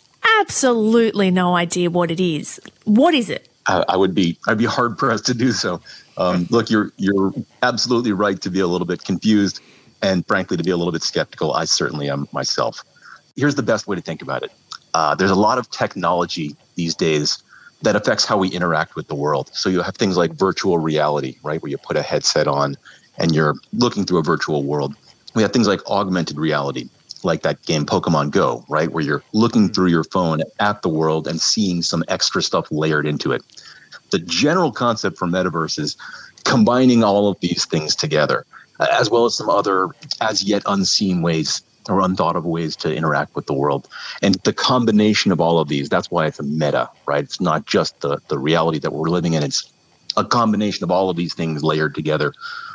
absolutely 0.41 1.31
no 1.31 1.57
idea 1.57 1.91
what 1.91 2.11
it 2.11 2.21
is, 2.21 2.61
what 2.85 3.15
is 3.15 3.31
it? 3.31 3.49
I, 3.67 3.85
I 3.88 3.97
would 3.97 4.15
be 4.15 4.38
I'd 4.47 4.59
be 4.59 4.65
hard 4.65 4.99
pressed 4.99 5.27
to 5.27 5.35
do 5.35 5.53
so. 5.53 5.81
Um, 6.17 6.47
look, 6.50 6.71
you're 6.71 6.93
you're 6.97 7.33
absolutely 7.62 8.12
right 8.12 8.41
to 8.41 8.50
be 8.50 8.61
a 8.61 8.67
little 8.67 8.87
bit 8.87 9.05
confused, 9.05 9.61
and 10.03 10.27
frankly, 10.27 10.57
to 10.57 10.62
be 10.62 10.71
a 10.71 10.77
little 10.77 10.93
bit 10.93 11.03
skeptical. 11.03 11.53
I 11.53 11.67
certainly 11.67 12.11
am 12.11 12.29
myself. 12.33 12.83
Here's 13.38 13.54
the 13.54 13.62
best 13.62 13.87
way 13.87 13.95
to 13.95 14.02
think 14.02 14.21
about 14.21 14.42
it. 14.42 14.50
Uh, 14.95 15.14
there's 15.14 15.30
a 15.30 15.37
lot 15.37 15.59
of 15.59 15.71
technology 15.71 16.57
these 16.75 16.95
days 16.95 17.40
that 17.83 17.95
affects 17.95 18.25
how 18.25 18.37
we 18.37 18.49
interact 18.49 18.97
with 18.97 19.07
the 19.07 19.14
world. 19.14 19.49
So 19.52 19.71
you 19.71 19.80
have 19.80 19.95
things 19.95 20.16
like 20.16 20.33
virtual 20.33 20.78
reality, 20.78 21.37
right, 21.45 21.62
where 21.62 21.71
you 21.71 21.78
put 21.78 21.97
a 21.97 22.02
headset 22.02 22.49
on 22.49 22.76
and 23.16 23.33
you're 23.33 23.54
looking 23.73 24.04
through 24.04 24.18
a 24.18 24.25
virtual 24.25 24.64
world. 24.64 24.97
We 25.37 25.42
have 25.42 25.52
things 25.52 25.68
like 25.68 25.87
augmented 25.87 26.37
reality, 26.37 26.88
like 27.23 27.42
that 27.42 27.62
game 27.62 27.87
Pokemon 27.87 28.33
Go, 28.33 28.64
right, 28.68 28.90
where 28.90 29.04
you're 29.04 29.23
looking 29.33 29.66
mm-hmm. 29.66 29.73
through 29.73 29.90
your 29.90 30.02
phone 30.02 30.42
at 30.59 30.83
the 30.83 30.88
world 30.88 31.28
and 31.28 31.40
seeing 31.40 31.83
some 31.83 32.02
extra 32.09 32.42
stuff 32.42 32.66
layered 32.73 33.07
into 33.07 33.30
it. 33.30 33.42
The 34.11 34.18
general 34.18 34.73
concept 34.73 35.16
for 35.16 35.28
metaverse 35.28 35.78
is 35.78 35.97
combining 36.45 37.04
all 37.04 37.28
of 37.28 37.38
these 37.38 37.66
things 37.66 37.95
together, 37.95 38.47
as 38.90 39.11
well 39.11 39.26
as 39.26 39.37
some 39.37 39.49
other 39.49 39.90
as 40.21 40.42
yet 40.42 40.62
unseen 40.66 41.23
ways 41.23 41.62
or 41.88 42.00
unthought 42.00 42.37
of 42.37 42.45
ways 42.45 42.76
to 42.76 42.95
interact 42.95 43.35
with 43.35 43.47
the 43.47 43.54
world. 43.54 43.88
And 44.23 44.35
the 44.45 44.52
combination 44.52 45.33
of 45.33 45.40
all 45.40 45.59
of 45.59 45.68
these, 45.68 45.88
that's 45.88 46.11
why 46.11 46.26
it's 46.26 46.38
a 46.38 46.42
meta, 46.42 46.90
right? 47.07 47.25
It's 47.25 47.40
not 47.40 47.66
just 47.66 48.00
the, 48.00 48.18
the 48.28 48.38
reality 48.38 48.78
that 48.80 48.92
we're 48.92 49.09
living 49.09 49.35
in, 49.35 49.42
it's 49.42 49.73
a 50.16 50.25
combination 50.25 50.85
of 50.85 50.90
all 50.90 51.11
of 51.11 51.16
these 51.16 51.35
things 51.35 51.62
layered 51.62 51.95
together. 51.95 52.33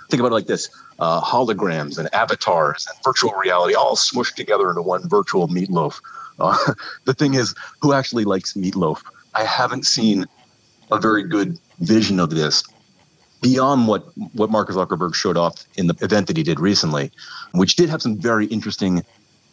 Think 0.09 0.19
about 0.19 0.31
it 0.31 0.35
like 0.35 0.47
this 0.47 0.69
uh, 0.99 1.21
holograms 1.21 1.97
and 1.97 2.13
avatars 2.13 2.87
and 2.87 3.03
virtual 3.03 3.33
reality 3.33 3.73
all 3.73 3.95
smushed 3.95 4.35
together 4.35 4.69
into 4.69 4.81
one 4.81 5.07
virtual 5.09 5.47
meatloaf. 5.47 5.99
Uh, 6.39 6.73
the 7.05 7.13
thing 7.13 7.33
is, 7.33 7.55
who 7.81 7.93
actually 7.93 8.25
likes 8.25 8.53
meatloaf? 8.53 9.01
I 9.33 9.43
haven't 9.43 9.85
seen 9.85 10.25
a 10.91 10.99
very 10.99 11.23
good 11.23 11.59
vision 11.79 12.19
of 12.19 12.29
this 12.29 12.63
beyond 13.43 13.87
what 13.87 14.05
what 14.33 14.49
Mark 14.49 14.69
Zuckerberg 14.69 15.13
showed 15.13 15.37
off 15.37 15.65
in 15.75 15.85
the 15.85 15.95
event 16.01 16.25
that 16.27 16.37
he 16.37 16.41
did 16.41 16.59
recently, 16.59 17.11
which 17.51 17.75
did 17.75 17.89
have 17.89 18.01
some 18.01 18.17
very 18.17 18.47
interesting, 18.47 19.03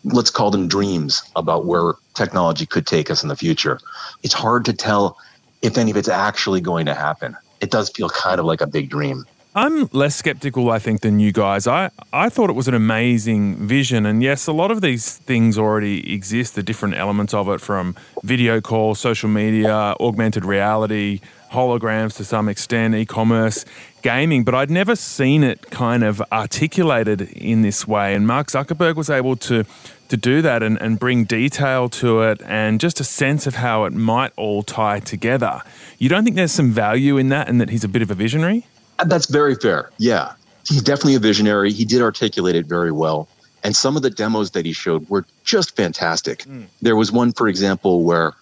let's 0.05 0.31
call 0.31 0.51
them 0.51 0.69
dreams 0.69 1.23
about 1.37 1.67
where 1.67 1.93
technology 2.15 2.65
could 2.65 2.87
take 2.87 3.11
us 3.11 3.23
in 3.23 3.29
the 3.29 3.37
future. 3.37 3.79
It's 4.23 4.33
hard 4.33 4.65
to 4.65 4.73
tell 4.73 5.19
if 5.61 5.77
any 5.77 5.91
of 5.91 5.99
it's 5.99 6.09
actually 6.09 6.63
going 6.63 6.87
to 6.87 6.95
happen. 6.95 7.37
It 7.61 7.71
does 7.71 7.91
feel 7.91 8.09
kind 8.09 8.41
of 8.41 8.47
like 8.47 8.63
a 8.63 8.67
big 8.67 8.89
dream. 8.89 9.27
I'm 9.53 9.89
less 9.93 10.15
skeptical, 10.15 10.71
I 10.71 10.79
think, 10.79 11.01
than 11.01 11.19
you 11.19 11.33
guys. 11.33 11.67
I, 11.67 11.91
I 12.13 12.29
thought 12.29 12.51
it 12.51 12.55
was 12.55 12.69
an 12.69 12.75
amazing 12.75 13.67
vision. 13.67 14.07
And 14.07 14.23
yes, 14.23 14.47
a 14.47 14.53
lot 14.53 14.71
of 14.71 14.81
these 14.81 15.17
things 15.17 15.59
already 15.59 16.15
exist, 16.15 16.55
the 16.55 16.63
different 16.63 16.95
elements 16.95 17.35
of 17.35 17.49
it 17.49 17.61
from 17.61 17.97
video 18.23 18.61
call, 18.61 18.95
social 18.95 19.29
media, 19.29 19.97
augmented 19.99 20.45
reality, 20.45 21.21
holograms 21.51 22.17
to 22.17 22.25
some 22.25 22.49
extent, 22.49 22.95
e 22.95 23.05
commerce, 23.05 23.65
gaming, 24.03 24.45
but 24.45 24.55
I'd 24.55 24.71
never 24.71 24.97
seen 24.97 25.43
it 25.43 25.71
kind 25.71 26.05
of 26.05 26.23
articulated 26.33 27.23
in 27.33 27.63
this 27.63 27.87
way. 27.87 28.15
And 28.15 28.27
Mark 28.27 28.49
Zuckerberg 28.49 28.97
was 28.97 29.11
able 29.11 29.37
to 29.37 29.65
to 30.11 30.17
do 30.17 30.43
that 30.43 30.63
and, 30.63 30.81
and 30.83 30.99
bring 30.99 31.25
detail 31.25 31.89
to 31.89 32.23
it 32.23 32.43
and 32.45 32.81
just 32.81 32.99
a 32.99 33.05
sense 33.05 33.47
of 33.47 33.55
how 33.55 33.85
it 33.85 33.93
might 33.93 34.33
all 34.37 34.65
tie 34.65 34.99
together. 34.99 35.63
You 35.99 36.09
don't 36.09 36.25
think 36.25 36.35
there's 36.35 36.53
some 36.53 36.73
value 36.73 37.17
in 37.17 37.29
that 37.29 37.49
and 37.49 37.61
that 37.61 37.71
he's 37.71 37.85
a 37.85 37.89
bit 37.89 38.03
of 38.03 38.11
a 38.11 38.15
visionary? 38.15 38.67
Uh, 38.99 39.05
that's 39.05 39.27
very 39.27 39.55
fair. 39.55 39.91
Yeah. 39.99 40.33
He's 40.67 40.83
definitely 40.83 41.15
a 41.15 41.21
visionary. 41.21 41.73
He 41.73 41.85
did 41.85 42.03
articulate 42.03 42.57
it 42.57 42.67
very 42.67 42.91
well. 42.91 43.29
And 43.63 43.77
some 43.77 43.97
of 43.97 44.03
the 44.03 44.11
demos 44.11 44.51
that 44.51 44.67
he 44.67 44.73
showed 44.73 45.09
were 45.09 45.25
just 45.45 45.77
fantastic. 45.77 46.41
Mm. 46.41 46.67
There 46.83 46.97
was 46.97 47.13
one, 47.13 47.33
for 47.33 47.47
example, 47.47 48.03
where 48.03 48.33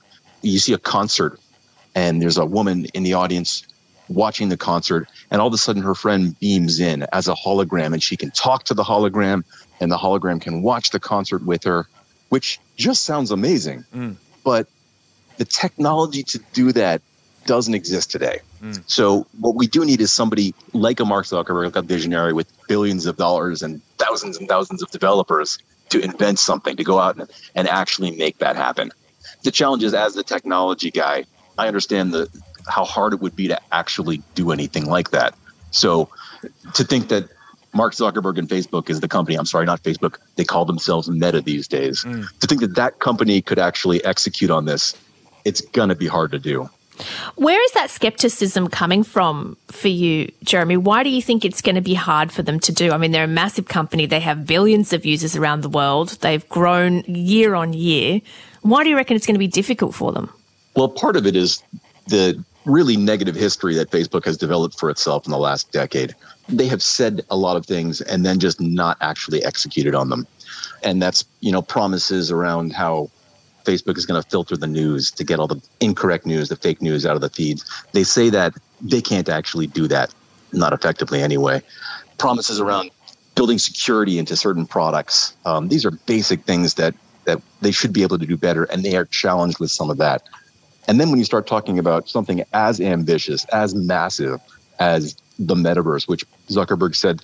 you 0.40 0.58
see 0.58 0.72
a 0.72 0.78
concert 0.78 1.38
and 1.94 2.22
there's 2.22 2.38
a 2.38 2.46
woman 2.46 2.86
in 2.94 3.02
the 3.02 3.14
audience 3.14 3.66
watching 4.08 4.48
the 4.48 4.56
concert 4.56 5.08
and 5.30 5.40
all 5.40 5.48
of 5.48 5.54
a 5.54 5.58
sudden 5.58 5.82
her 5.82 5.94
friend 5.94 6.38
beams 6.40 6.80
in 6.80 7.06
as 7.12 7.28
a 7.28 7.34
hologram 7.34 7.92
and 7.92 8.02
she 8.02 8.16
can 8.16 8.30
talk 8.30 8.64
to 8.64 8.74
the 8.74 8.82
hologram 8.82 9.44
and 9.80 9.92
the 9.92 9.98
hologram 9.98 10.40
can 10.40 10.62
watch 10.62 10.90
the 10.90 11.00
concert 11.00 11.44
with 11.44 11.62
her 11.64 11.86
which 12.30 12.58
just 12.76 13.02
sounds 13.02 13.30
amazing 13.30 13.84
mm. 13.94 14.16
but 14.44 14.66
the 15.36 15.44
technology 15.44 16.22
to 16.22 16.38
do 16.52 16.72
that 16.72 17.02
doesn't 17.44 17.74
exist 17.74 18.10
today 18.10 18.40
mm. 18.62 18.82
so 18.86 19.26
what 19.40 19.54
we 19.54 19.66
do 19.66 19.84
need 19.84 20.00
is 20.00 20.10
somebody 20.10 20.54
like 20.72 21.00
a 21.00 21.04
mark 21.04 21.26
zuckerberg 21.26 21.66
like 21.66 21.76
a 21.76 21.82
visionary 21.82 22.32
with 22.32 22.50
billions 22.66 23.04
of 23.04 23.16
dollars 23.16 23.62
and 23.62 23.80
thousands 23.98 24.38
and 24.38 24.48
thousands 24.48 24.82
of 24.82 24.90
developers 24.90 25.58
to 25.90 26.00
invent 26.00 26.38
something 26.38 26.76
to 26.76 26.84
go 26.84 26.98
out 26.98 27.16
and, 27.16 27.30
and 27.54 27.68
actually 27.68 28.10
make 28.12 28.38
that 28.38 28.56
happen 28.56 28.90
the 29.44 29.50
challenge 29.50 29.84
is 29.84 29.92
as 29.94 30.14
the 30.14 30.22
technology 30.22 30.90
guy 30.90 31.24
I 31.58 31.66
understand 31.66 32.14
the 32.14 32.28
how 32.68 32.84
hard 32.84 33.12
it 33.12 33.20
would 33.20 33.34
be 33.34 33.48
to 33.48 33.58
actually 33.72 34.22
do 34.34 34.52
anything 34.52 34.86
like 34.86 35.10
that. 35.10 35.34
So 35.70 36.08
to 36.74 36.84
think 36.84 37.08
that 37.08 37.28
Mark 37.72 37.94
Zuckerberg 37.94 38.38
and 38.38 38.48
Facebook 38.48 38.90
is 38.90 39.00
the 39.00 39.08
company, 39.08 39.36
I'm 39.36 39.46
sorry, 39.46 39.66
not 39.66 39.82
Facebook, 39.82 40.18
they 40.36 40.44
call 40.44 40.64
themselves 40.64 41.08
Meta 41.08 41.40
these 41.40 41.68
days. 41.68 42.04
Mm. 42.04 42.26
To 42.40 42.46
think 42.46 42.60
that 42.60 42.74
that 42.76 42.98
company 42.98 43.42
could 43.42 43.58
actually 43.58 44.04
execute 44.04 44.50
on 44.50 44.64
this, 44.64 44.94
it's 45.44 45.60
going 45.60 45.88
to 45.88 45.94
be 45.94 46.06
hard 46.06 46.30
to 46.32 46.38
do. 46.38 46.68
Where 47.36 47.62
is 47.62 47.72
that 47.72 47.90
skepticism 47.90 48.68
coming 48.68 49.04
from 49.04 49.56
for 49.68 49.88
you, 49.88 50.32
Jeremy? 50.42 50.76
Why 50.76 51.04
do 51.04 51.10
you 51.10 51.22
think 51.22 51.44
it's 51.44 51.62
going 51.62 51.76
to 51.76 51.80
be 51.80 51.94
hard 51.94 52.32
for 52.32 52.42
them 52.42 52.58
to 52.60 52.72
do? 52.72 52.90
I 52.90 52.96
mean, 52.96 53.12
they're 53.12 53.24
a 53.24 53.28
massive 53.28 53.68
company. 53.68 54.06
They 54.06 54.20
have 54.20 54.46
billions 54.46 54.92
of 54.92 55.06
users 55.06 55.36
around 55.36 55.60
the 55.60 55.68
world. 55.68 56.18
They've 56.20 56.46
grown 56.48 57.04
year 57.06 57.54
on 57.54 57.72
year. 57.72 58.20
Why 58.62 58.82
do 58.82 58.90
you 58.90 58.96
reckon 58.96 59.16
it's 59.16 59.26
going 59.26 59.36
to 59.36 59.38
be 59.38 59.46
difficult 59.46 59.94
for 59.94 60.12
them? 60.12 60.32
Well, 60.78 60.88
part 60.88 61.16
of 61.16 61.26
it 61.26 61.34
is 61.34 61.60
the 62.06 62.40
really 62.64 62.96
negative 62.96 63.34
history 63.34 63.74
that 63.74 63.90
Facebook 63.90 64.24
has 64.26 64.36
developed 64.36 64.78
for 64.78 64.90
itself 64.90 65.26
in 65.26 65.32
the 65.32 65.38
last 65.38 65.72
decade. 65.72 66.14
They 66.48 66.68
have 66.68 66.84
said 66.84 67.22
a 67.30 67.36
lot 67.36 67.56
of 67.56 67.66
things 67.66 68.00
and 68.00 68.24
then 68.24 68.38
just 68.38 68.60
not 68.60 68.96
actually 69.00 69.44
executed 69.44 69.96
on 69.96 70.08
them. 70.08 70.24
And 70.84 71.02
that's, 71.02 71.24
you 71.40 71.50
know, 71.50 71.62
promises 71.62 72.30
around 72.30 72.74
how 72.74 73.10
Facebook 73.64 73.98
is 73.98 74.06
going 74.06 74.22
to 74.22 74.28
filter 74.30 74.56
the 74.56 74.68
news 74.68 75.10
to 75.10 75.24
get 75.24 75.40
all 75.40 75.48
the 75.48 75.60
incorrect 75.80 76.26
news, 76.26 76.48
the 76.48 76.54
fake 76.54 76.80
news 76.80 77.04
out 77.04 77.16
of 77.16 77.22
the 77.22 77.30
feeds. 77.30 77.64
They 77.90 78.04
say 78.04 78.30
that 78.30 78.54
they 78.80 79.02
can't 79.02 79.28
actually 79.28 79.66
do 79.66 79.88
that, 79.88 80.14
not 80.52 80.72
effectively 80.72 81.20
anyway. 81.20 81.60
Promises 82.18 82.60
around 82.60 82.92
building 83.34 83.58
security 83.58 84.16
into 84.16 84.36
certain 84.36 84.64
products. 84.64 85.34
Um, 85.44 85.70
these 85.70 85.84
are 85.84 85.90
basic 85.90 86.44
things 86.44 86.74
that 86.74 86.94
that 87.24 87.42
they 87.60 87.72
should 87.72 87.92
be 87.92 88.02
able 88.02 88.18
to 88.18 88.26
do 88.26 88.36
better, 88.36 88.64
and 88.64 88.84
they 88.84 88.96
are 88.96 89.04
challenged 89.04 89.58
with 89.58 89.70
some 89.70 89.90
of 89.90 89.98
that. 89.98 90.22
And 90.88 90.98
then 90.98 91.10
when 91.10 91.18
you 91.18 91.24
start 91.24 91.46
talking 91.46 91.78
about 91.78 92.08
something 92.08 92.42
as 92.54 92.80
ambitious, 92.80 93.44
as 93.46 93.74
massive 93.74 94.40
as 94.80 95.14
the 95.38 95.54
metaverse, 95.54 96.08
which 96.08 96.24
Zuckerberg 96.48 96.96
said 96.96 97.22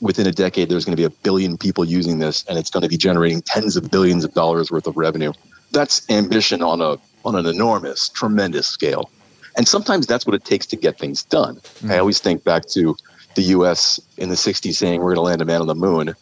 within 0.00 0.26
a 0.26 0.32
decade 0.32 0.68
there's 0.68 0.84
going 0.84 0.96
to 0.96 1.00
be 1.00 1.06
a 1.06 1.10
billion 1.10 1.56
people 1.56 1.84
using 1.84 2.18
this 2.18 2.44
and 2.44 2.56
it's 2.58 2.70
going 2.70 2.82
to 2.82 2.88
be 2.88 2.96
generating 2.96 3.42
tens 3.42 3.76
of 3.76 3.90
billions 3.90 4.24
of 4.24 4.32
dollars 4.34 4.70
worth 4.70 4.86
of 4.86 4.96
revenue. 4.96 5.32
That's 5.72 6.08
ambition 6.10 6.62
on 6.62 6.80
a 6.80 6.98
on 7.24 7.34
an 7.34 7.46
enormous, 7.46 8.08
tremendous 8.10 8.66
scale. 8.66 9.10
And 9.56 9.66
sometimes 9.66 10.06
that's 10.06 10.24
what 10.24 10.34
it 10.34 10.44
takes 10.44 10.66
to 10.66 10.76
get 10.76 10.98
things 10.98 11.24
done. 11.24 11.56
Mm-hmm. 11.56 11.90
I 11.90 11.98
always 11.98 12.20
think 12.20 12.44
back 12.44 12.66
to 12.68 12.94
the 13.34 13.42
US 13.42 13.98
in 14.16 14.28
the 14.28 14.36
60s 14.36 14.74
saying 14.74 15.00
we're 15.00 15.14
going 15.14 15.16
to 15.16 15.22
land 15.22 15.42
a 15.42 15.44
man 15.44 15.60
on 15.60 15.66
the 15.66 15.74
moon, 15.74 16.14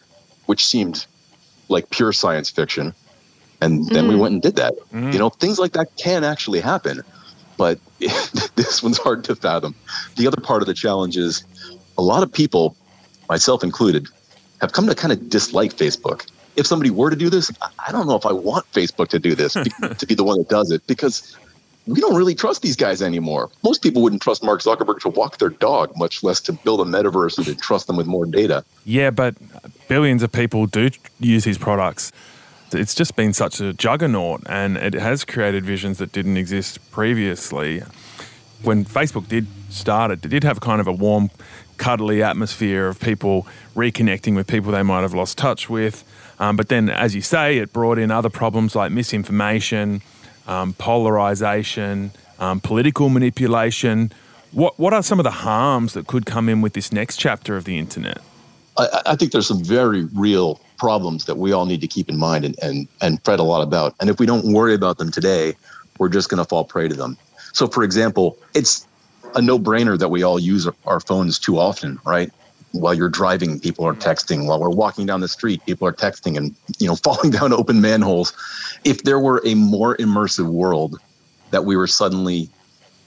which 0.47 0.65
seemed 0.65 1.05
like 1.69 1.89
pure 1.91 2.13
science 2.13 2.49
fiction 2.49 2.93
and 3.61 3.87
then 3.87 4.05
mm. 4.05 4.09
we 4.09 4.15
went 4.15 4.33
and 4.33 4.41
did 4.41 4.55
that. 4.57 4.73
Mm. 4.93 5.13
You 5.13 5.19
know, 5.19 5.29
things 5.29 5.59
like 5.59 5.73
that 5.73 5.95
can 5.97 6.23
actually 6.23 6.59
happen, 6.59 7.01
but 7.57 7.79
this 8.55 8.83
one's 8.83 8.97
hard 8.97 9.23
to 9.25 9.35
fathom. 9.35 9.75
The 10.15 10.27
other 10.27 10.41
part 10.41 10.61
of 10.61 10.67
the 10.67 10.73
challenge 10.73 11.17
is 11.17 11.43
a 11.97 12.01
lot 12.01 12.23
of 12.23 12.31
people, 12.31 12.75
myself 13.29 13.63
included, 13.63 14.07
have 14.61 14.73
come 14.73 14.87
to 14.87 14.95
kind 14.95 15.11
of 15.11 15.29
dislike 15.29 15.75
Facebook. 15.75 16.29
If 16.55 16.65
somebody 16.65 16.89
were 16.89 17.09
to 17.09 17.15
do 17.15 17.29
this, 17.29 17.51
I 17.87 17.91
don't 17.91 18.07
know 18.07 18.15
if 18.15 18.25
I 18.25 18.33
want 18.33 18.71
Facebook 18.71 19.09
to 19.09 19.19
do 19.19 19.35
this, 19.35 19.53
to 19.97 20.05
be 20.07 20.15
the 20.15 20.23
one 20.23 20.39
that 20.39 20.49
does 20.49 20.71
it, 20.71 20.85
because 20.87 21.37
we 21.85 22.01
don't 22.01 22.15
really 22.15 22.35
trust 22.35 22.61
these 22.61 22.75
guys 22.75 23.01
anymore. 23.01 23.49
Most 23.63 23.81
people 23.81 24.01
wouldn't 24.01 24.21
trust 24.21 24.43
Mark 24.43 24.61
Zuckerberg 24.61 24.99
to 25.01 25.09
walk 25.09 25.37
their 25.37 25.49
dog, 25.49 25.95
much 25.95 26.23
less 26.23 26.39
to 26.41 26.53
build 26.53 26.81
a 26.81 26.83
metaverse 26.83 27.37
and 27.37 27.45
to 27.47 27.55
trust 27.55 27.87
them 27.87 27.95
with 27.95 28.07
more 28.07 28.25
data. 28.25 28.65
Yeah, 28.85 29.11
but 29.11 29.35
billions 29.87 30.21
of 30.21 30.31
people 30.31 30.65
do 30.65 30.89
use 31.19 31.45
his 31.45 31.57
products 31.57 32.11
it's 32.71 32.93
just 32.95 33.15
been 33.15 33.33
such 33.33 33.59
a 33.59 33.73
juggernaut 33.73 34.41
and 34.47 34.77
it 34.77 34.93
has 34.93 35.23
created 35.23 35.65
visions 35.65 35.97
that 35.99 36.11
didn't 36.11 36.37
exist 36.37 36.79
previously. 36.91 37.83
when 38.63 38.83
Facebook 38.83 39.27
did 39.27 39.47
start, 39.69 40.11
it 40.11 40.21
did 40.21 40.43
have 40.43 40.59
kind 40.59 40.81
of 40.81 40.87
a 40.87 40.91
warm, 40.91 41.29
cuddly 41.77 42.23
atmosphere 42.23 42.87
of 42.87 42.99
people 42.99 43.47
reconnecting 43.75 44.35
with 44.35 44.47
people 44.47 44.71
they 44.71 44.83
might 44.83 45.01
have 45.01 45.13
lost 45.13 45.37
touch 45.37 45.69
with. 45.69 46.03
Um, 46.39 46.55
but 46.55 46.69
then, 46.69 46.89
as 46.89 47.15
you 47.15 47.21
say, 47.21 47.57
it 47.57 47.71
brought 47.71 47.97
in 47.97 48.11
other 48.11 48.29
problems 48.29 48.75
like 48.75 48.91
misinformation, 48.91 50.01
um, 50.47 50.73
polarization, 50.73 52.11
um, 52.39 52.59
political 52.59 53.09
manipulation. 53.09 54.11
What 54.51 54.77
what 54.79 54.93
are 54.93 55.03
some 55.03 55.19
of 55.19 55.23
the 55.23 55.31
harms 55.31 55.93
that 55.93 56.07
could 56.07 56.25
come 56.25 56.49
in 56.49 56.61
with 56.61 56.73
this 56.73 56.91
next 56.91 57.17
chapter 57.17 57.57
of 57.57 57.65
the 57.65 57.77
internet? 57.77 58.19
I, 58.77 59.01
I 59.07 59.15
think 59.15 59.31
there's 59.31 59.47
some 59.47 59.63
very 59.63 60.05
real 60.13 60.59
problems 60.77 61.25
that 61.25 61.37
we 61.37 61.51
all 61.51 61.65
need 61.65 61.81
to 61.81 61.87
keep 61.87 62.09
in 62.09 62.17
mind 62.17 62.45
and, 62.45 62.57
and, 62.61 62.87
and 63.01 63.23
fret 63.23 63.39
a 63.39 63.43
lot 63.43 63.61
about. 63.61 63.95
And 63.99 64.09
if 64.09 64.19
we 64.19 64.25
don't 64.25 64.53
worry 64.53 64.73
about 64.73 64.97
them 64.97 65.11
today, 65.11 65.55
we're 65.97 66.09
just 66.09 66.29
going 66.29 66.37
to 66.37 66.45
fall 66.45 66.63
prey 66.63 66.87
to 66.87 66.95
them. 66.95 67.17
So, 67.53 67.67
for 67.67 67.83
example, 67.83 68.37
it's 68.53 68.87
a 69.35 69.41
no 69.41 69.57
brainer 69.57 69.97
that 69.97 70.09
we 70.09 70.23
all 70.23 70.39
use 70.39 70.67
our 70.85 70.99
phones 70.99 71.39
too 71.39 71.59
often, 71.59 71.99
right? 72.05 72.31
While 72.71 72.93
you're 72.93 73.09
driving, 73.09 73.59
people 73.59 73.85
are 73.85 73.95
texting. 73.95 74.45
While 74.45 74.59
we're 74.59 74.69
walking 74.69 75.05
down 75.05 75.21
the 75.21 75.27
street, 75.27 75.65
people 75.65 75.87
are 75.87 75.93
texting 75.93 76.37
and 76.37 76.55
you 76.79 76.87
know 76.87 76.95
falling 77.03 77.31
down 77.31 77.53
open 77.53 77.81
manholes. 77.81 78.33
If 78.83 79.03
there 79.03 79.19
were 79.19 79.41
a 79.45 79.55
more 79.55 79.97
immersive 79.97 80.47
world 80.47 80.99
that 81.51 81.65
we 81.65 81.75
were 81.75 81.87
suddenly 81.87 82.49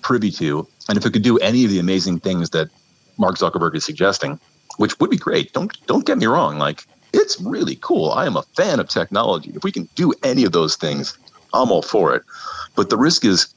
privy 0.02 0.30
to, 0.32 0.66
and 0.88 0.96
if 0.96 1.04
it 1.04 1.12
could 1.12 1.22
do 1.22 1.38
any 1.38 1.64
of 1.64 1.70
the 1.70 1.78
amazing 1.78 2.20
things 2.20 2.50
that 2.50 2.68
Mark 3.18 3.36
Zuckerberg 3.36 3.76
is 3.76 3.84
suggesting, 3.84 4.40
which 4.78 4.98
would 4.98 5.10
be 5.10 5.18
great. 5.18 5.52
Don't 5.52 5.70
don't 5.86 6.06
get 6.06 6.18
me 6.18 6.26
wrong. 6.26 6.58
Like 6.58 6.86
it's 7.12 7.40
really 7.40 7.76
cool. 7.76 8.10
I 8.10 8.26
am 8.26 8.36
a 8.36 8.42
fan 8.56 8.80
of 8.80 8.88
technology. 8.88 9.52
If 9.54 9.64
we 9.64 9.72
can 9.72 9.88
do 9.94 10.12
any 10.22 10.44
of 10.44 10.52
those 10.52 10.76
things, 10.76 11.16
I'm 11.54 11.70
all 11.70 11.82
for 11.82 12.14
it. 12.14 12.22
But 12.76 12.90
the 12.90 12.96
risk 12.96 13.24
is 13.24 13.52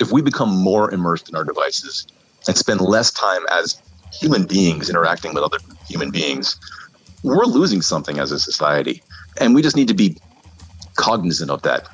if 0.00 0.12
we 0.12 0.22
become 0.22 0.50
more 0.50 0.92
immersed 0.92 1.28
in 1.28 1.36
our 1.36 1.44
devices 1.44 2.06
and 2.46 2.56
spend 2.56 2.80
less 2.80 3.10
time 3.10 3.42
as 3.50 3.80
human 4.12 4.46
beings 4.46 4.88
interacting 4.88 5.34
with 5.34 5.42
other 5.42 5.58
human 5.86 6.10
beings, 6.10 6.58
we're 7.22 7.44
losing 7.44 7.82
something 7.82 8.18
as 8.18 8.32
a 8.32 8.38
society. 8.38 9.02
And 9.40 9.54
we 9.54 9.62
just 9.62 9.76
need 9.76 9.88
to 9.88 9.94
be 9.94 10.16
cognizant 10.96 11.50
of 11.50 11.62
that. 11.62 11.88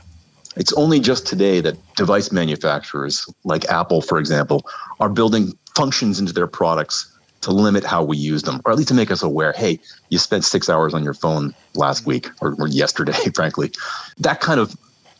It's 0.56 0.72
only 0.74 1.00
just 1.00 1.26
today 1.26 1.60
that 1.60 1.76
device 1.96 2.30
manufacturers 2.30 3.26
like 3.44 3.64
Apple, 3.66 4.00
for 4.00 4.18
example, 4.18 4.64
are 5.00 5.08
building 5.08 5.52
functions 5.74 6.20
into 6.20 6.32
their 6.32 6.46
products 6.46 7.13
to 7.44 7.52
limit 7.52 7.84
how 7.84 8.02
we 8.02 8.16
use 8.16 8.42
them, 8.42 8.60
or 8.64 8.72
at 8.72 8.78
least 8.78 8.88
to 8.88 8.94
make 8.94 9.10
us 9.10 9.22
aware 9.22 9.52
hey, 9.52 9.78
you 10.08 10.18
spent 10.18 10.44
six 10.44 10.68
hours 10.68 10.94
on 10.94 11.04
your 11.04 11.14
phone 11.14 11.54
last 11.74 12.06
week 12.06 12.28
or, 12.40 12.54
or 12.58 12.68
yesterday, 12.68 13.12
frankly. 13.34 13.70
That 14.18 14.40
kind 14.40 14.60
of 14.60 14.76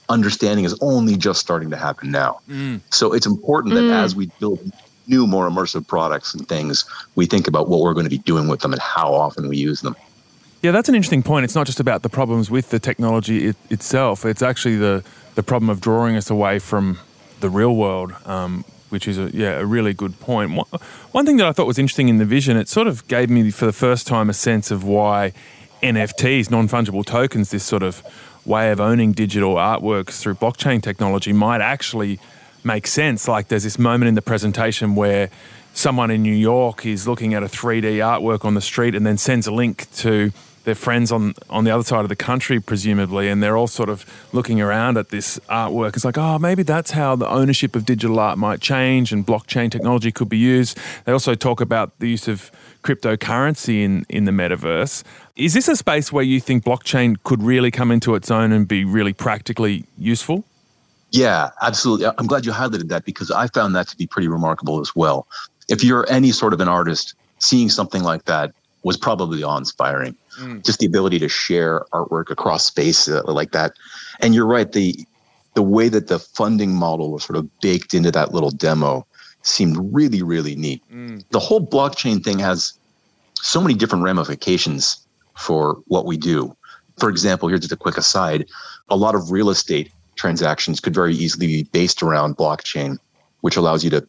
understanding 0.09 0.65
is 0.65 0.77
only 0.81 1.17
just 1.17 1.41
starting 1.41 1.71
to 1.71 1.77
happen 1.77 2.11
now. 2.11 2.41
Mm. 2.49 2.81
So 2.91 3.13
it's 3.13 3.27
important 3.27 3.75
that 3.75 3.83
mm. 3.83 3.93
as 3.93 4.15
we 4.15 4.27
build 4.39 4.61
new, 5.07 5.27
more 5.27 5.49
immersive 5.49 5.87
products 5.87 6.35
and 6.35 6.49
things, 6.49 6.85
we 7.15 7.27
think 7.27 7.47
about 7.47 7.69
what 7.69 7.81
we're 7.81 7.95
going 7.95 8.05
to 8.05 8.11
be 8.11 8.19
doing 8.19 8.49
with 8.49 8.61
them 8.61 8.73
and 8.73 8.81
how 8.81 9.13
often 9.13 9.49
we 9.49 9.57
use 9.57 9.81
them. 9.81 9.97
Yeah, 10.63 10.71
that's 10.71 10.89
an 10.89 10.95
interesting 10.95 11.23
point. 11.23 11.45
It's 11.45 11.55
not 11.55 11.67
just 11.67 11.81
about 11.81 12.03
the 12.03 12.09
problems 12.09 12.51
with 12.51 12.71
the 12.71 12.79
technology 12.79 13.49
it, 13.49 13.57
itself, 13.69 14.25
it's 14.25 14.41
actually 14.41 14.77
the, 14.77 15.05
the 15.35 15.43
problem 15.43 15.69
of 15.69 15.81
drawing 15.81 16.17
us 16.17 16.31
away 16.31 16.59
from 16.59 16.99
the 17.41 17.51
real 17.51 17.77
world, 17.77 18.15
um, 18.25 18.65
which 18.95 19.09
is 19.09 19.19
a, 19.19 19.29
yeah 19.35 19.59
a 19.59 19.67
really 19.67 19.93
good 19.93 20.19
point. 20.21 20.53
One, 20.53 20.67
one 21.11 21.27
thing 21.27 21.37
that 21.39 21.47
I 21.47 21.53
thought 21.53 21.67
was 21.67 21.79
interesting 21.79 22.09
in 22.09 22.19
the 22.19 22.25
vision, 22.25 22.57
it 22.57 22.69
sort 22.69 22.87
of 22.87 23.07
gave 23.09 23.29
me 23.29 23.51
for 23.51 23.67
the 23.67 23.73
first 23.73 24.07
time 24.07 24.31
a 24.31 24.33
sense 24.33 24.71
of 24.71 24.85
why 24.85 25.33
NFTs, 25.83 26.49
non 26.49 26.69
fungible 26.69 27.05
tokens, 27.05 27.51
this 27.51 27.65
sort 27.65 27.83
of 27.83 28.03
way 28.47 28.71
of 28.71 28.81
owning 28.81 29.13
digital 29.13 29.57
artworks 29.57 30.21
through 30.21 30.35
blockchain 30.35 30.81
technology 30.81 31.33
might 31.33 31.61
actually 31.61 32.21
make 32.63 32.87
sense. 32.87 33.27
Like 33.27 33.49
there's 33.49 33.65
this 33.65 33.79
moment 33.79 34.09
in 34.09 34.15
the 34.15 34.23
presentation 34.23 34.95
where 34.95 35.29
someone 35.73 36.13
in 36.13 36.23
New 36.23 36.35
York 36.35 36.87
is 36.87 37.09
looking 37.09 37.35
at 37.35 37.43
a 37.43 37.47
3D 37.47 37.97
artwork 37.97 38.45
on 38.45 38.55
the 38.55 38.61
street 38.61 38.95
and 38.95 39.05
then 39.05 39.19
sends 39.19 39.49
a 39.49 39.53
link 39.53 39.93
to 39.97 40.31
their 40.65 40.75
friends 40.75 41.13
on 41.13 41.35
on 41.49 41.65
the 41.65 41.71
other 41.71 41.85
side 41.85 42.01
of 42.01 42.09
the 42.09 42.17
country, 42.17 42.61
presumably, 42.61 43.29
and 43.29 43.43
they're 43.43 43.57
all 43.57 43.67
sort 43.67 43.89
of 43.89 44.05
looking 44.33 44.61
around 44.61 44.97
at 44.99 45.11
this 45.11 45.39
artwork. 45.49 45.95
It's 45.95 46.05
like, 46.05 46.19
oh, 46.19 46.39
maybe 46.39 46.63
that's 46.63 46.91
how 46.91 47.17
the 47.17 47.29
ownership 47.29 47.77
of 47.77 47.85
digital 47.85 48.19
art 48.19 48.39
might 48.39 48.61
change, 48.61 49.13
and 49.13 49.27
blockchain 49.27 49.71
technology 49.71 50.11
could 50.11 50.29
be 50.29 50.39
used. 50.39 50.79
They 51.05 51.13
also 51.13 51.35
talk 51.35 51.61
about 51.61 51.99
the 52.01 52.09
use 52.09 52.29
of 52.29 52.51
cryptocurrency 52.83 53.83
in 53.83 54.05
in 54.09 54.25
the 54.25 54.33
metaverse. 54.33 55.05
Is 55.37 55.55
this 55.55 55.69
a 55.69 55.77
space 55.77 56.13
where 56.13 56.25
you 56.25 56.41
think 56.41 56.65
blockchain 56.65 57.17
could 57.25 57.43
really 57.43 57.71
come 57.71 57.91
into 57.91 58.15
its 58.15 58.31
own 58.31 58.53
and 58.53 58.67
be 58.67 58.85
really 58.85 59.13
practically 59.13 59.85
useful? 59.99 60.45
Yeah, 61.11 61.51
absolutely. 61.63 62.07
I'm 62.19 62.27
glad 62.27 62.45
you 62.45 62.53
highlighted 62.53 62.89
that 62.89 63.05
because 63.05 63.31
I 63.31 63.47
found 63.49 63.75
that 63.77 63.87
to 63.89 63.97
be 63.97 64.07
pretty 64.07 64.27
remarkable 64.27 64.81
as 64.81 64.97
well. 64.97 65.29
If 65.69 65.85
you're 65.85 66.05
any 66.11 66.33
sort 66.33 66.53
of 66.53 66.61
an 66.61 66.69
artist, 66.69 67.15
seeing 67.39 67.69
something 67.69 68.03
like 68.03 68.25
that 68.25 68.53
was 68.85 68.97
probably 68.97 69.43
awe-inspiring. 69.43 70.15
Mm. 70.39 70.65
Just 70.65 70.79
the 70.79 70.87
ability 70.87 71.19
to 71.19 71.29
share 71.29 71.85
artwork 71.93 72.31
across 72.31 72.65
space 72.65 73.09
uh, 73.09 73.23
like 73.27 73.53
that. 73.53 73.73
And 74.21 74.35
you're 74.35 74.47
right, 74.47 74.71
the 74.71 75.05
the 75.55 75.63
way 75.63 75.89
that 75.89 76.09
the 76.09 76.19
funding 76.19 76.75
model 76.75 77.13
was 77.13 77.25
sort 77.25 77.37
of 77.37 77.49
baked 77.61 77.95
into 77.95 78.11
that 78.11 78.35
little 78.35 78.51
demo 78.51 79.07
seemed 79.43 79.77
really, 79.95 80.21
really 80.21 80.57
neat. 80.57 80.83
Mm. 80.93 81.25
The 81.31 81.39
whole 81.39 81.65
blockchain 81.65 82.25
thing 82.25 82.41
has 82.41 82.73
so 83.35 83.61
many 83.61 83.75
different 83.75 84.03
ramifications 84.03 85.07
for 85.37 85.81
what 85.87 86.07
we 86.07 86.17
do. 86.17 86.57
For 86.99 87.09
example, 87.09 87.49
here's 87.49 87.61
just 87.61 87.73
a 87.73 87.77
quick 87.77 87.97
aside 87.97 88.47
a 88.89 88.97
lot 88.97 89.15
of 89.15 89.31
real 89.31 89.49
estate 89.49 89.91
transactions 90.17 90.81
could 90.81 90.95
very 90.95 91.15
easily 91.15 91.47
be 91.47 91.63
based 91.65 92.03
around 92.03 92.37
blockchain, 92.37 92.99
which 93.41 93.57
allows 93.57 93.83
you 93.85 93.91
to 93.91 94.07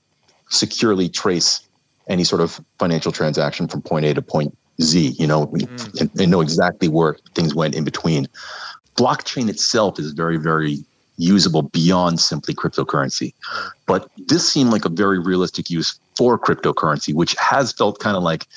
securely 0.49 1.09
trace 1.09 1.67
any 2.07 2.23
sort 2.23 2.41
of 2.41 2.59
financial 2.79 3.11
transaction 3.11 3.67
from 3.67 3.81
point 3.81 4.05
A 4.05 4.13
to 4.13 4.21
point 4.21 4.55
Z, 4.81 5.15
you 5.17 5.27
know, 5.27 5.47
mm. 5.47 6.01
and, 6.01 6.09
and 6.19 6.31
know 6.31 6.41
exactly 6.41 6.88
where 6.88 7.17
things 7.33 7.55
went 7.55 7.75
in 7.75 7.83
between. 7.83 8.27
Blockchain 8.95 9.49
itself 9.49 9.99
is 9.99 10.11
very, 10.11 10.38
very 10.38 10.79
usable 11.17 11.63
beyond 11.63 12.19
simply 12.19 12.53
cryptocurrency. 12.53 13.33
But 13.85 14.09
this 14.27 14.47
seemed 14.47 14.71
like 14.71 14.85
a 14.85 14.89
very 14.89 15.19
realistic 15.19 15.69
use 15.69 15.99
for 16.17 16.38
cryptocurrency, 16.38 17.13
which 17.13 17.35
has 17.35 17.71
felt 17.71 17.99
kind 17.99 18.17
of 18.17 18.23
like 18.23 18.47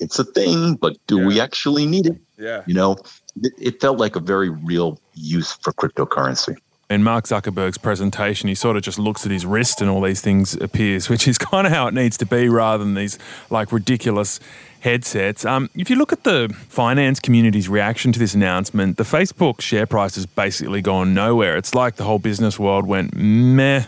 it's 0.00 0.18
a 0.18 0.24
thing, 0.24 0.74
but 0.74 0.96
do 1.06 1.18
yeah. 1.18 1.26
we 1.26 1.40
actually 1.40 1.86
need 1.86 2.06
it? 2.06 2.16
Yeah. 2.36 2.62
You 2.66 2.74
know, 2.74 2.96
it, 3.42 3.52
it 3.58 3.80
felt 3.80 3.98
like 3.98 4.16
a 4.16 4.20
very 4.20 4.50
real 4.50 5.00
use 5.14 5.52
for 5.52 5.72
cryptocurrency 5.72 6.56
in 6.94 7.02
Mark 7.02 7.26
Zuckerberg's 7.26 7.78
presentation, 7.78 8.48
he 8.48 8.54
sort 8.54 8.76
of 8.76 8.82
just 8.82 8.98
looks 8.98 9.26
at 9.26 9.32
his 9.32 9.44
wrist 9.44 9.80
and 9.80 9.90
all 9.90 10.00
these 10.00 10.20
things 10.20 10.54
appears, 10.54 11.08
which 11.10 11.28
is 11.28 11.36
kind 11.36 11.66
of 11.66 11.72
how 11.72 11.86
it 11.86 11.94
needs 11.94 12.16
to 12.18 12.26
be 12.26 12.48
rather 12.48 12.82
than 12.82 12.94
these 12.94 13.18
like 13.50 13.72
ridiculous 13.72 14.40
headsets. 14.80 15.44
Um, 15.44 15.70
if 15.74 15.90
you 15.90 15.96
look 15.96 16.12
at 16.12 16.24
the 16.24 16.54
finance 16.68 17.18
community's 17.18 17.68
reaction 17.68 18.12
to 18.12 18.18
this 18.18 18.34
announcement, 18.34 18.96
the 18.96 19.04
Facebook 19.04 19.60
share 19.60 19.86
price 19.86 20.14
has 20.14 20.26
basically 20.26 20.82
gone 20.82 21.14
nowhere. 21.14 21.56
It's 21.56 21.74
like 21.74 21.96
the 21.96 22.04
whole 22.04 22.18
business 22.18 22.58
world 22.58 22.86
went 22.86 23.14
meh. 23.14 23.84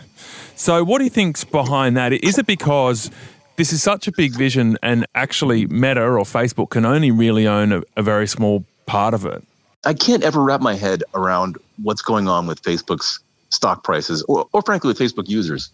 So, 0.55 0.83
what 0.83 0.97
do 0.97 1.03
you 1.03 1.11
think's 1.11 1.43
behind 1.43 1.95
that? 1.97 2.13
Is 2.13 2.39
it 2.39 2.47
because 2.47 3.11
this 3.57 3.71
is 3.71 3.83
such 3.83 4.07
a 4.07 4.11
big 4.11 4.33
vision 4.33 4.77
and 4.81 5.05
actually 5.13 5.67
Meta 5.67 6.01
or 6.01 6.23
Facebook 6.23 6.71
can 6.71 6.83
only 6.83 7.11
really 7.11 7.47
own 7.47 7.71
a, 7.71 7.83
a 7.95 8.01
very 8.01 8.27
small 8.27 8.65
part 8.87 9.13
of 9.13 9.25
it? 9.25 9.43
I 9.85 9.93
can't 9.93 10.23
ever 10.23 10.41
wrap 10.41 10.61
my 10.61 10.73
head 10.73 11.03
around 11.13 11.57
what's 11.81 12.01
going 12.01 12.27
on 12.27 12.47
with 12.47 12.61
Facebook's 12.61 13.19
stock 13.49 13.83
prices 13.83 14.23
or, 14.27 14.47
or 14.53 14.61
frankly 14.61 14.87
with 14.87 14.99
Facebook 14.99 15.29
users. 15.29 15.69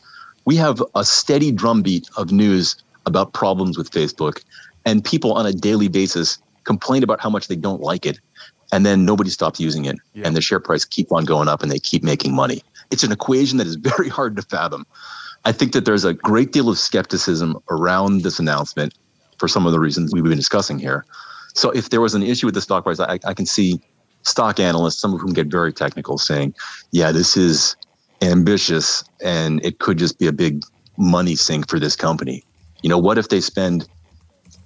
We 0.46 0.56
have 0.58 0.84
a 0.96 1.06
steady 1.06 1.52
drumbeat 1.52 2.08
of 2.18 2.32
news 2.32 2.76
about 3.06 3.34
problems 3.34 3.78
with 3.78 3.92
Facebook, 3.92 4.44
and 4.86 5.04
people 5.04 5.34
on 5.34 5.46
a 5.46 5.54
daily 5.54 5.88
basis 5.88 6.38
complain 6.63 7.04
about 7.04 7.20
how 7.20 7.30
much 7.30 7.48
they 7.48 7.56
don't 7.56 7.82
like 7.82 8.06
it, 8.06 8.20
and 8.72 8.86
then 8.86 9.06
nobody 9.06 9.30
stops 9.30 9.60
using 9.60 9.86
it, 9.86 9.98
yeah. 10.13 10.28
and 10.28 10.36
the 10.36 10.42
share 10.42 10.60
price 10.60 10.86
keep 10.86 11.12
on 11.12 11.26
going 11.26 11.48
up, 11.48 11.62
and 11.62 11.72
they 11.72 11.80
keep 11.80 12.04
making 12.04 12.34
money. 12.34 12.63
It's 12.92 13.04
an 13.04 13.12
equation 13.12 13.58
that 13.58 13.68
is 13.68 13.76
very 13.98 14.10
hard 14.10 14.36
to 14.36 14.42
fathom. 14.42 14.86
I 15.46 15.52
think 15.52 15.74
that 15.74 15.86
there's 15.86 16.06
a 16.06 16.13
great 16.13 16.52
deal 16.52 16.70
of 16.70 16.78
skepticism 16.78 17.62
around 17.70 18.22
this 18.22 18.39
announcement 18.39 18.94
for 19.38 19.48
some 19.48 19.66
of 19.66 19.74
the 19.74 19.80
reasons 19.80 20.13
we've 20.13 20.24
been 20.24 20.38
discussing 20.38 20.80
here. 20.80 21.06
So 21.54 21.70
if 21.72 21.89
there 21.89 22.02
was 22.02 22.16
an 22.16 22.24
issue 22.24 22.48
with 22.48 22.56
the 22.56 22.62
stock 22.62 22.84
price, 22.84 23.00
I, 23.00 23.20
I 23.26 23.34
can 23.34 23.46
see 23.46 23.82
stock 24.23 24.59
analysts, 24.59 24.99
some 24.99 25.13
of 25.13 25.21
whom 25.21 25.33
get 25.33 25.47
very 25.47 25.71
technical, 25.71 26.17
saying, 26.17 26.53
yeah, 26.91 27.12
this 27.12 27.38
is 27.38 27.75
ambitious 28.21 29.03
and 29.21 29.63
it 29.63 29.79
could 29.79 29.97
just 29.97 30.17
be 30.17 30.27
a 30.27 30.31
big 30.31 30.63
money 30.97 31.36
sink 31.36 31.69
for 31.69 31.79
this 31.79 31.95
company. 31.95 32.43
You 32.81 32.89
know, 32.89 32.97
what 32.97 33.17
if 33.17 33.29
they 33.29 33.41
spend 33.41 33.88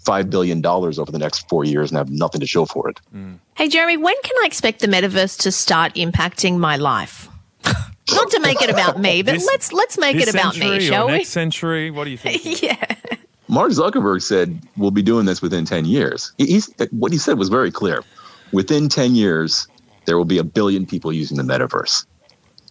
$5 0.05 0.29
billion 0.29 0.65
over 0.65 1.11
the 1.11 1.19
next 1.19 1.47
four 1.49 1.65
years 1.65 1.91
and 1.91 1.97
have 1.97 2.09
nothing 2.09 2.41
to 2.41 2.47
show 2.47 2.65
for 2.65 2.89
it? 2.89 2.99
Mm. 3.13 3.37
Hey, 3.55 3.67
Jeremy, 3.67 3.97
when 3.97 4.15
can 4.23 4.35
I 4.43 4.45
expect 4.45 4.79
the 4.79 4.87
metaverse 4.87 5.39
to 5.41 5.51
start 5.51 5.93
impacting 5.95 6.57
my 6.57 6.77
life? 6.77 7.29
Not 7.65 8.31
to 8.31 8.39
make 8.39 8.61
it 8.61 8.69
about 8.69 8.99
me, 8.99 9.21
but 9.21 9.33
this, 9.33 9.45
let's 9.45 9.73
let's 9.73 9.97
make 9.97 10.15
it 10.15 10.29
about 10.29 10.57
me, 10.57 10.79
shall 10.79 11.07
we? 11.07 11.13
Next 11.13 11.29
century, 11.29 11.91
what 11.91 12.05
do 12.05 12.11
you 12.11 12.17
think? 12.17 12.61
yeah. 12.61 12.95
Mark 13.49 13.71
Zuckerberg 13.71 14.21
said 14.21 14.61
we'll 14.77 14.91
be 14.91 15.01
doing 15.01 15.25
this 15.25 15.41
within 15.41 15.65
10 15.65 15.85
years. 15.85 16.31
He's, 16.37 16.73
what 16.91 17.11
he 17.11 17.17
said 17.17 17.37
was 17.37 17.49
very 17.49 17.71
clear 17.71 18.03
within 18.51 18.89
10 18.89 19.15
years, 19.15 19.67
there 20.05 20.17
will 20.17 20.25
be 20.25 20.38
a 20.38 20.43
billion 20.43 20.86
people 20.86 21.12
using 21.12 21.38
the 21.38 21.43
metaverse. 21.43 22.05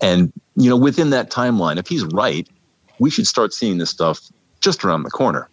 And, 0.03 0.33
you 0.57 0.69
know, 0.69 0.77
within 0.77 1.11
that 1.11 1.31
timeline, 1.31 1.79
if 1.79 1.87
he's 1.87 2.05
right, 2.05 2.49
we 2.99 3.11
should 3.11 3.27
start 3.27 3.53
seeing 3.53 3.79
this 3.79 3.91
stuff 3.91 4.21
just 4.61 4.85
around 4.85 5.03
the 5.03 5.11
corner. 5.11 5.49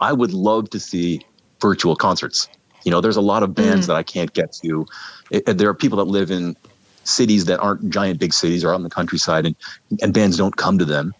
I 0.00 0.12
would 0.12 0.32
love 0.32 0.70
to 0.70 0.80
see 0.80 1.24
virtual 1.60 1.96
concerts. 1.96 2.48
You 2.84 2.90
know, 2.90 3.00
there's 3.00 3.16
a 3.16 3.22
lot 3.22 3.42
of 3.42 3.54
bands 3.54 3.84
mm. 3.84 3.88
that 3.88 3.96
I 3.96 4.02
can't 4.02 4.32
get 4.32 4.52
to. 4.64 4.86
It, 5.30 5.58
there 5.58 5.68
are 5.68 5.74
people 5.74 5.98
that 5.98 6.04
live 6.04 6.30
in 6.30 6.56
cities 7.04 7.46
that 7.46 7.58
aren't 7.60 7.88
giant 7.90 8.20
big 8.20 8.32
cities 8.32 8.64
or 8.64 8.72
out 8.72 8.76
in 8.76 8.82
the 8.82 8.90
countryside 8.90 9.46
and, 9.46 9.56
and 10.02 10.12
bands 10.12 10.36
don't 10.36 10.56
come 10.56 10.78
to 10.78 10.84
them. 10.84 11.14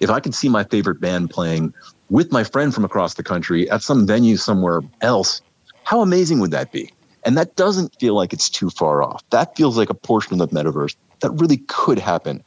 If 0.00 0.10
I 0.10 0.20
could 0.20 0.34
see 0.34 0.48
my 0.48 0.64
favorite 0.64 1.00
band 1.00 1.30
playing 1.30 1.72
with 2.10 2.32
my 2.32 2.44
friend 2.44 2.74
from 2.74 2.84
across 2.84 3.14
the 3.14 3.22
country 3.22 3.70
at 3.70 3.82
some 3.82 4.06
venue 4.06 4.36
somewhere 4.36 4.80
else, 5.00 5.40
how 5.84 6.00
amazing 6.00 6.40
would 6.40 6.50
that 6.50 6.72
be? 6.72 6.90
And 7.24 7.36
that 7.38 7.56
doesn't 7.56 7.98
feel 7.98 8.14
like 8.14 8.32
it's 8.32 8.50
too 8.50 8.70
far 8.70 9.02
off. 9.02 9.22
That 9.30 9.56
feels 9.56 9.76
like 9.76 9.90
a 9.90 9.94
portion 9.94 10.40
of 10.40 10.50
the 10.50 10.54
metaverse 10.54 10.94
that 11.20 11.30
really 11.30 11.58
could 11.68 11.98
happen. 11.98 12.44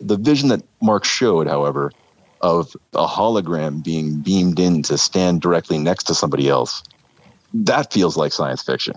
The 0.00 0.16
vision 0.16 0.48
that 0.50 0.62
Mark 0.80 1.04
showed, 1.04 1.46
however, 1.46 1.92
of 2.40 2.76
a 2.92 3.06
hologram 3.06 3.82
being 3.82 4.20
beamed 4.20 4.60
in 4.60 4.82
to 4.84 4.98
stand 4.98 5.40
directly 5.40 5.78
next 5.78 6.04
to 6.04 6.14
somebody 6.14 6.48
else, 6.48 6.82
that 7.52 7.92
feels 7.92 8.16
like 8.16 8.32
science 8.32 8.62
fiction. 8.62 8.94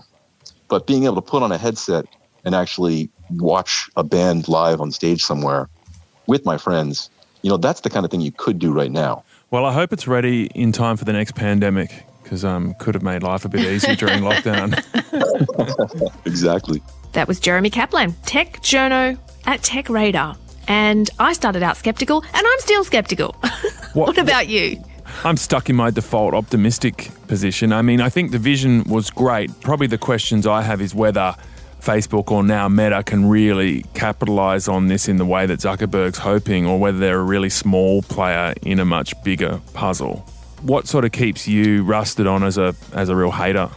But 0.67 0.85
being 0.85 1.05
able 1.05 1.15
to 1.15 1.21
put 1.21 1.43
on 1.43 1.51
a 1.51 1.57
headset 1.57 2.05
and 2.43 2.53
actually 2.53 3.09
watch 3.31 3.89
a 3.95 4.03
band 4.03 4.47
live 4.47 4.81
on 4.81 4.91
stage 4.91 5.23
somewhere 5.23 5.69
with 6.27 6.45
my 6.45 6.57
friends, 6.57 7.09
you 7.41 7.49
know, 7.49 7.57
that's 7.57 7.81
the 7.81 7.89
kind 7.89 8.05
of 8.05 8.11
thing 8.11 8.21
you 8.21 8.31
could 8.31 8.59
do 8.59 8.71
right 8.71 8.91
now. 8.91 9.23
Well, 9.49 9.65
I 9.65 9.71
hope 9.71 9.93
it's 9.93 10.07
ready 10.07 10.47
in 10.47 10.73
time 10.73 10.97
for 10.97 11.05
the 11.05 11.13
next 11.13 11.35
pandemic 11.35 12.03
because 12.27 12.43
um, 12.43 12.73
could 12.73 12.93
have 12.93 13.03
made 13.03 13.23
life 13.23 13.45
a 13.45 13.49
bit 13.49 13.61
easier 13.61 13.95
during 13.95 14.19
lockdown. 14.19 14.75
exactly. 16.25 16.81
That 17.13 17.25
was 17.25 17.39
Jeremy 17.39 17.69
Kaplan, 17.69 18.13
tech 18.25 18.57
journo 18.61 19.17
at 19.45 19.61
TechRadar. 19.61 20.35
And 20.67 21.09
I 21.19 21.31
started 21.31 21.63
out 21.63 21.77
skeptical, 21.77 22.21
and 22.33 22.45
I'm 22.45 22.59
still 22.59 22.83
skeptical. 22.83 23.35
What, 23.93 24.09
what 24.09 24.17
about 24.19 24.47
you? 24.47 24.83
I'm 25.23 25.37
stuck 25.37 25.71
in 25.71 25.75
my 25.75 25.89
default 25.89 26.35
optimistic 26.35 27.09
position. 27.27 27.73
I 27.73 27.81
mean, 27.81 27.99
I 27.99 28.09
think 28.09 28.29
the 28.29 28.37
vision 28.37 28.83
was 28.83 29.09
great. 29.09 29.49
Probably 29.61 29.87
the 29.87 29.97
questions 29.97 30.45
I 30.45 30.61
have 30.61 30.81
is 30.81 30.93
whether 30.93 31.35
Facebook 31.81 32.29
or 32.29 32.43
now 32.43 32.67
Meta 32.67 33.01
can 33.01 33.27
really 33.27 33.85
capitalize 33.95 34.67
on 34.67 34.85
this 34.85 35.07
in 35.07 35.17
the 35.17 35.25
way 35.25 35.47
that 35.47 35.61
Zuckerberg's 35.61 36.19
hoping, 36.19 36.67
or 36.67 36.79
whether 36.79 36.99
they're 36.99 37.21
a 37.21 37.23
really 37.23 37.49
small 37.49 38.03
player 38.03 38.53
in 38.61 38.79
a 38.79 38.85
much 38.85 39.19
bigger 39.23 39.61
puzzle. 39.73 40.23
What 40.67 40.85
sort 40.85 41.05
of 41.05 41.13
keeps 41.13 41.47
you 41.47 41.83
rusted 41.83 42.27
on 42.27 42.43
as 42.43 42.57
a 42.57 42.75
as 42.93 43.07
a 43.07 43.15
real 43.15 43.31
hater? 43.31 43.69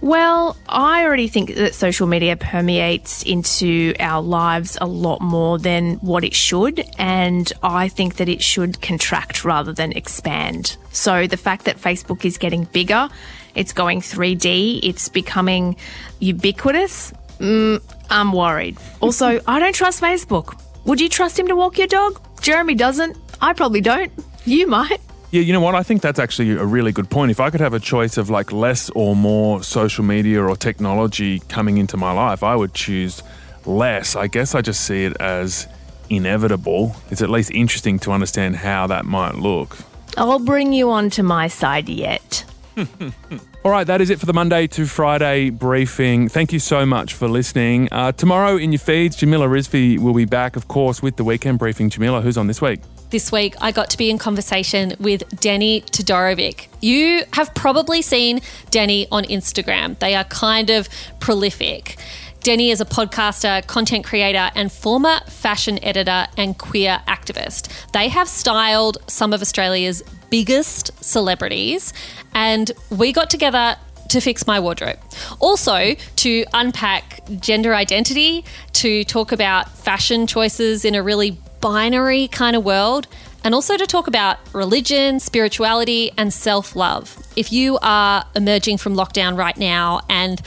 Well, 0.00 0.56
I 0.68 1.04
already 1.04 1.28
think 1.28 1.54
that 1.56 1.74
social 1.74 2.06
media 2.06 2.34
permeates 2.34 3.22
into 3.22 3.94
our 4.00 4.22
lives 4.22 4.78
a 4.80 4.86
lot 4.86 5.20
more 5.20 5.58
than 5.58 5.96
what 5.96 6.24
it 6.24 6.34
should. 6.34 6.82
And 6.98 7.52
I 7.62 7.88
think 7.88 8.16
that 8.16 8.28
it 8.28 8.42
should 8.42 8.80
contract 8.80 9.44
rather 9.44 9.74
than 9.74 9.92
expand. 9.92 10.78
So 10.92 11.26
the 11.26 11.36
fact 11.36 11.66
that 11.66 11.76
Facebook 11.76 12.24
is 12.24 12.38
getting 12.38 12.64
bigger, 12.64 13.10
it's 13.54 13.74
going 13.74 14.00
3D, 14.00 14.80
it's 14.82 15.10
becoming 15.10 15.76
ubiquitous, 16.20 17.12
mm, 17.38 17.82
I'm 18.08 18.32
worried. 18.32 18.78
Also, 19.00 19.40
I 19.46 19.60
don't 19.60 19.74
trust 19.74 20.00
Facebook. 20.00 20.60
Would 20.84 21.00
you 21.00 21.08
trust 21.08 21.38
him 21.38 21.48
to 21.48 21.56
walk 21.56 21.78
your 21.78 21.86
dog? 21.86 22.20
Jeremy 22.40 22.74
doesn't. 22.74 23.16
I 23.40 23.52
probably 23.52 23.80
don't. 23.80 24.12
You 24.44 24.66
might. 24.66 25.00
Yeah, 25.32 25.42
you 25.42 25.52
know 25.52 25.60
what? 25.60 25.76
I 25.76 25.84
think 25.84 26.02
that's 26.02 26.18
actually 26.18 26.50
a 26.50 26.64
really 26.64 26.90
good 26.90 27.08
point. 27.08 27.30
If 27.30 27.38
I 27.38 27.50
could 27.50 27.60
have 27.60 27.72
a 27.72 27.78
choice 27.78 28.16
of 28.16 28.30
like 28.30 28.50
less 28.50 28.90
or 28.90 29.14
more 29.14 29.62
social 29.62 30.02
media 30.02 30.42
or 30.42 30.56
technology 30.56 31.38
coming 31.48 31.78
into 31.78 31.96
my 31.96 32.10
life, 32.10 32.42
I 32.42 32.56
would 32.56 32.74
choose 32.74 33.22
less. 33.64 34.16
I 34.16 34.26
guess 34.26 34.56
I 34.56 34.60
just 34.60 34.84
see 34.84 35.04
it 35.04 35.16
as 35.20 35.68
inevitable. 36.08 36.96
It's 37.10 37.22
at 37.22 37.30
least 37.30 37.52
interesting 37.52 38.00
to 38.00 38.10
understand 38.10 38.56
how 38.56 38.88
that 38.88 39.04
might 39.04 39.36
look. 39.36 39.78
I'll 40.16 40.40
bring 40.40 40.72
you 40.72 40.90
onto 40.90 41.22
my 41.22 41.46
side 41.46 41.88
yet. 41.88 42.44
All 43.64 43.70
right, 43.70 43.86
that 43.86 44.00
is 44.00 44.10
it 44.10 44.18
for 44.18 44.26
the 44.26 44.32
Monday 44.32 44.66
to 44.68 44.84
Friday 44.86 45.50
briefing. 45.50 46.28
Thank 46.28 46.52
you 46.52 46.58
so 46.58 46.84
much 46.84 47.14
for 47.14 47.28
listening. 47.28 47.88
Uh, 47.92 48.10
tomorrow 48.10 48.56
in 48.56 48.72
your 48.72 48.80
feeds, 48.80 49.14
Jamila 49.14 49.46
Rizvi 49.46 49.98
will 49.98 50.14
be 50.14 50.24
back, 50.24 50.56
of 50.56 50.66
course, 50.66 51.02
with 51.02 51.16
the 51.16 51.24
weekend 51.24 51.60
briefing. 51.60 51.88
Jamila, 51.88 52.20
who's 52.20 52.36
on 52.36 52.48
this 52.48 52.60
week? 52.60 52.80
This 53.10 53.32
week, 53.32 53.56
I 53.60 53.72
got 53.72 53.90
to 53.90 53.98
be 53.98 54.08
in 54.08 54.18
conversation 54.18 54.94
with 55.00 55.28
Deni 55.30 55.84
Todorovic. 55.84 56.68
You 56.80 57.24
have 57.32 57.52
probably 57.56 58.02
seen 58.02 58.38
Deni 58.70 59.08
on 59.10 59.24
Instagram. 59.24 59.98
They 59.98 60.14
are 60.14 60.22
kind 60.22 60.70
of 60.70 60.88
prolific. 61.18 61.98
Deni 62.38 62.70
is 62.70 62.80
a 62.80 62.84
podcaster, 62.84 63.66
content 63.66 64.04
creator, 64.04 64.52
and 64.54 64.70
former 64.70 65.18
fashion 65.26 65.82
editor 65.82 66.28
and 66.36 66.56
queer 66.56 67.02
activist. 67.08 67.68
They 67.90 68.06
have 68.10 68.28
styled 68.28 68.98
some 69.08 69.32
of 69.32 69.42
Australia's 69.42 70.04
biggest 70.30 70.92
celebrities, 71.02 71.92
and 72.32 72.70
we 72.90 73.12
got 73.12 73.28
together 73.28 73.74
to 74.10 74.20
fix 74.20 74.46
my 74.46 74.60
wardrobe. 74.60 75.00
Also, 75.40 75.96
to 76.14 76.44
unpack 76.54 77.22
gender 77.40 77.74
identity, 77.74 78.44
to 78.74 79.02
talk 79.02 79.32
about 79.32 79.68
fashion 79.68 80.28
choices 80.28 80.84
in 80.84 80.94
a 80.94 81.02
really 81.02 81.36
binary 81.60 82.28
kind 82.28 82.56
of 82.56 82.64
world, 82.64 83.06
and 83.44 83.54
also 83.54 83.76
to 83.76 83.86
talk 83.86 84.06
about 84.06 84.38
religion, 84.52 85.20
spirituality, 85.20 86.10
and 86.16 86.32
self 86.32 86.76
love. 86.76 87.16
If 87.36 87.52
you 87.52 87.78
are 87.82 88.24
emerging 88.34 88.78
from 88.78 88.94
lockdown 88.94 89.36
right 89.36 89.56
now 89.56 90.00
and 90.08 90.40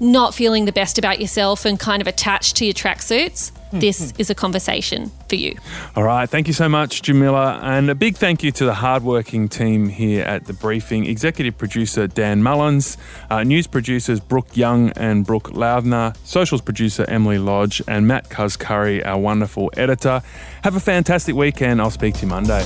not 0.00 0.34
feeling 0.34 0.64
the 0.64 0.72
best 0.72 0.98
about 0.98 1.20
yourself 1.20 1.64
and 1.64 1.78
kind 1.78 2.00
of 2.00 2.08
attached 2.08 2.56
to 2.56 2.64
your 2.64 2.74
tracksuits, 2.74 3.52
this 3.72 4.12
is 4.18 4.30
a 4.30 4.34
conversation 4.34 5.10
for 5.28 5.36
you. 5.36 5.56
All 5.96 6.02
right. 6.02 6.28
Thank 6.28 6.46
you 6.46 6.52
so 6.52 6.68
much, 6.68 7.02
Jamila. 7.02 7.60
And 7.62 7.90
a 7.90 7.94
big 7.94 8.16
thank 8.16 8.42
you 8.42 8.50
to 8.52 8.64
the 8.64 8.74
hardworking 8.74 9.48
team 9.48 9.88
here 9.88 10.24
at 10.24 10.46
The 10.46 10.52
Briefing 10.52 11.06
executive 11.06 11.56
producer 11.56 12.06
Dan 12.06 12.42
Mullins, 12.42 12.96
uh, 13.30 13.42
news 13.44 13.66
producers 13.66 14.20
Brooke 14.20 14.56
Young 14.56 14.90
and 14.90 15.24
Brooke 15.24 15.50
Loudner, 15.50 16.16
socials 16.24 16.60
producer 16.60 17.04
Emily 17.08 17.38
Lodge, 17.38 17.82
and 17.86 18.06
Matt 18.06 18.28
Cuzcurry, 18.28 19.04
our 19.06 19.18
wonderful 19.18 19.70
editor. 19.76 20.22
Have 20.64 20.76
a 20.76 20.80
fantastic 20.80 21.34
weekend. 21.34 21.80
I'll 21.80 21.90
speak 21.90 22.14
to 22.14 22.22
you 22.22 22.28
Monday. 22.28 22.64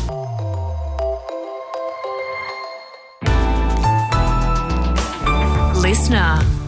Listener. 5.80 6.63